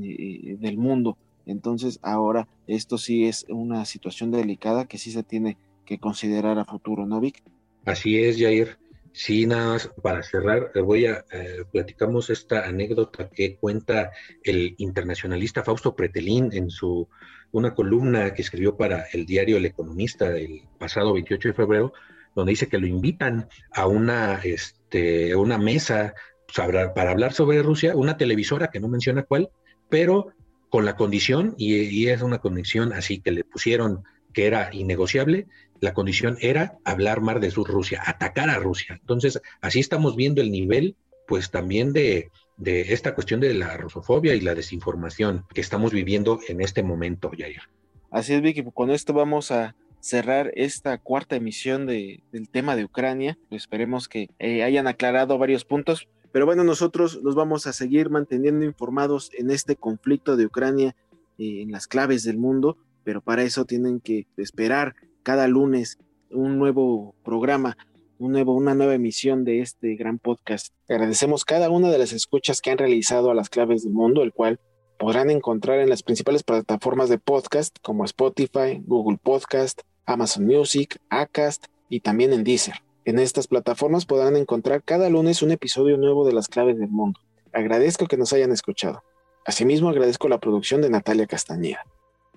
eh, 0.00 0.56
del 0.58 0.76
mundo. 0.76 1.16
Entonces 1.46 1.98
ahora 2.02 2.48
esto 2.66 2.98
sí 2.98 3.26
es 3.26 3.46
una 3.48 3.84
situación 3.84 4.30
delicada 4.30 4.86
que 4.86 4.98
sí 4.98 5.10
se 5.10 5.22
tiene 5.22 5.56
que 5.86 5.98
considerar 5.98 6.58
a 6.58 6.64
futuro, 6.64 7.06
¿no, 7.06 7.20
Vic? 7.20 7.42
Así 7.84 8.18
es, 8.18 8.38
Jair. 8.38 8.78
Sí, 9.12 9.46
nada 9.46 9.72
más 9.72 9.90
para 10.02 10.22
cerrar, 10.22 10.70
eh, 10.74 10.80
voy 10.80 11.06
a 11.06 11.24
platicamos 11.72 12.30
esta 12.30 12.66
anécdota 12.66 13.28
que 13.28 13.56
cuenta 13.56 14.12
el 14.44 14.74
internacionalista 14.78 15.64
Fausto 15.64 15.96
Pretelín 15.96 16.50
en 16.52 16.70
su 16.70 17.08
una 17.52 17.74
columna 17.74 18.32
que 18.34 18.42
escribió 18.42 18.76
para 18.76 19.06
el 19.12 19.26
diario 19.26 19.56
El 19.56 19.64
Economista 19.66 20.36
el 20.36 20.62
pasado 20.78 21.12
28 21.12 21.48
de 21.48 21.54
febrero, 21.54 21.92
donde 22.34 22.50
dice 22.50 22.68
que 22.68 22.78
lo 22.78 22.86
invitan 22.86 23.48
a 23.72 23.86
una, 23.86 24.36
este, 24.44 25.34
una 25.34 25.58
mesa 25.58 26.14
para 26.52 27.10
hablar 27.10 27.32
sobre 27.32 27.62
Rusia, 27.62 27.94
una 27.94 28.16
televisora 28.16 28.68
que 28.68 28.80
no 28.80 28.88
menciona 28.88 29.22
cuál, 29.22 29.50
pero 29.88 30.32
con 30.68 30.84
la 30.84 30.96
condición, 30.96 31.54
y, 31.58 32.06
es 32.08 32.22
una 32.22 32.38
condición 32.38 32.92
así 32.92 33.20
que 33.20 33.32
le 33.32 33.44
pusieron 33.44 34.04
que 34.32 34.46
era 34.46 34.70
innegociable, 34.72 35.46
la 35.80 35.92
condición 35.94 36.36
era 36.40 36.78
hablar 36.84 37.20
más 37.20 37.40
de 37.40 37.50
su 37.50 37.64
Rusia, 37.64 38.02
atacar 38.06 38.50
a 38.50 38.58
Rusia. 38.58 38.98
Entonces, 39.00 39.40
así 39.60 39.80
estamos 39.80 40.14
viendo 40.14 40.40
el 40.40 40.52
nivel, 40.52 40.94
pues 41.26 41.50
también 41.50 41.92
de, 41.92 42.30
de 42.56 42.92
esta 42.92 43.14
cuestión 43.14 43.40
de 43.40 43.54
la 43.54 43.76
rusofobia 43.76 44.34
y 44.34 44.40
la 44.40 44.54
desinformación 44.54 45.44
que 45.52 45.60
estamos 45.60 45.92
viviendo 45.92 46.38
en 46.48 46.60
este 46.60 46.82
momento, 46.82 47.30
Jair. 47.36 47.62
Así 48.10 48.34
es, 48.34 48.42
Vicky, 48.42 48.62
con 48.72 48.90
esto 48.90 49.12
vamos 49.12 49.50
a 49.50 49.74
cerrar 50.00 50.52
esta 50.54 50.98
cuarta 50.98 51.36
emisión 51.36 51.86
de, 51.86 52.22
del 52.32 52.48
tema 52.48 52.76
de 52.76 52.84
Ucrania. 52.84 53.38
Esperemos 53.50 54.08
que 54.08 54.28
eh, 54.38 54.62
hayan 54.62 54.86
aclarado 54.86 55.38
varios 55.38 55.64
puntos. 55.64 56.08
Pero 56.32 56.46
bueno, 56.46 56.64
nosotros 56.64 57.22
nos 57.22 57.34
vamos 57.34 57.66
a 57.66 57.72
seguir 57.72 58.10
manteniendo 58.10 58.64
informados 58.64 59.30
en 59.36 59.50
este 59.50 59.76
conflicto 59.76 60.36
de 60.36 60.46
Ucrania, 60.46 60.94
eh, 61.38 61.62
en 61.62 61.72
las 61.72 61.86
claves 61.86 62.22
del 62.22 62.38
mundo, 62.38 62.76
pero 63.02 63.20
para 63.20 63.42
eso 63.42 63.64
tienen 63.64 64.00
que 64.00 64.26
esperar 64.36 64.94
cada 65.22 65.48
lunes 65.48 65.98
un 66.30 66.58
nuevo 66.58 67.14
programa, 67.24 67.76
un 68.18 68.32
nuevo, 68.32 68.54
una 68.54 68.74
nueva 68.74 68.94
emisión 68.94 69.44
de 69.44 69.60
este 69.60 69.96
gran 69.96 70.18
podcast. 70.18 70.72
Agradecemos 70.88 71.44
cada 71.44 71.70
una 71.70 71.90
de 71.90 71.98
las 71.98 72.12
escuchas 72.12 72.60
que 72.60 72.70
han 72.70 72.78
realizado 72.78 73.30
a 73.30 73.34
las 73.34 73.48
claves 73.48 73.82
del 73.82 73.92
mundo, 73.92 74.22
el 74.22 74.32
cual 74.32 74.60
podrán 74.98 75.30
encontrar 75.30 75.80
en 75.80 75.88
las 75.88 76.02
principales 76.02 76.42
plataformas 76.42 77.08
de 77.08 77.18
podcast 77.18 77.76
como 77.82 78.04
Spotify, 78.04 78.82
Google 78.86 79.18
Podcast, 79.20 79.80
Amazon 80.04 80.44
Music, 80.44 81.00
Acast 81.08 81.66
y 81.88 82.00
también 82.00 82.32
en 82.32 82.44
Deezer. 82.44 82.89
En 83.10 83.18
estas 83.18 83.48
plataformas 83.48 84.06
podrán 84.06 84.36
encontrar 84.36 84.84
cada 84.84 85.10
lunes 85.10 85.42
un 85.42 85.50
episodio 85.50 85.96
nuevo 85.96 86.24
de 86.24 86.32
Las 86.32 86.46
Claves 86.46 86.78
del 86.78 86.90
Mundo. 86.90 87.18
Agradezco 87.52 88.06
que 88.06 88.16
nos 88.16 88.32
hayan 88.32 88.52
escuchado. 88.52 89.02
Asimismo, 89.44 89.88
agradezco 89.88 90.28
la 90.28 90.38
producción 90.38 90.80
de 90.80 90.90
Natalia 90.90 91.26
Castañeda. 91.26 91.84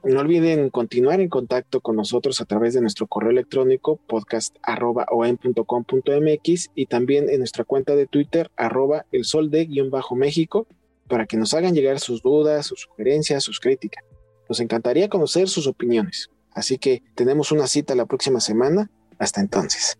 No 0.04 0.20
olviden 0.20 0.72
continuar 0.72 1.22
en 1.22 1.30
contacto 1.30 1.80
con 1.80 1.96
nosotros 1.96 2.42
a 2.42 2.46
través 2.46 2.74
de 2.74 2.82
nuestro 2.82 3.06
correo 3.06 3.30
electrónico 3.30 3.98
podcast.com.mx 4.08 6.72
y 6.74 6.86
también 6.88 7.30
en 7.30 7.38
nuestra 7.38 7.66
cuenta 7.66 7.96
de 7.96 8.08
Twitter 8.08 8.50
arroba 8.56 9.06
el 9.12 9.26
sol 9.26 9.52
de-méxico 9.52 10.66
para 11.08 11.28
que 11.28 11.38
nos 11.38 11.54
hagan 11.54 11.76
llegar 11.76 12.00
sus 12.00 12.24
dudas, 12.24 12.66
sus 12.66 12.82
sugerencias, 12.82 13.44
sus 13.44 13.60
críticas. 13.60 14.04
Nos 14.50 14.60
encantaría 14.60 15.08
conocer 15.08 15.50
sus 15.50 15.68
opiniones. 15.68 16.32
Así 16.52 16.80
que 16.80 17.04
tenemos 17.14 17.52
una 17.52 17.68
cita 17.68 17.94
la 17.94 18.08
próxima 18.08 18.40
semana. 18.40 18.90
Hasta 19.20 19.40
entonces. 19.40 20.00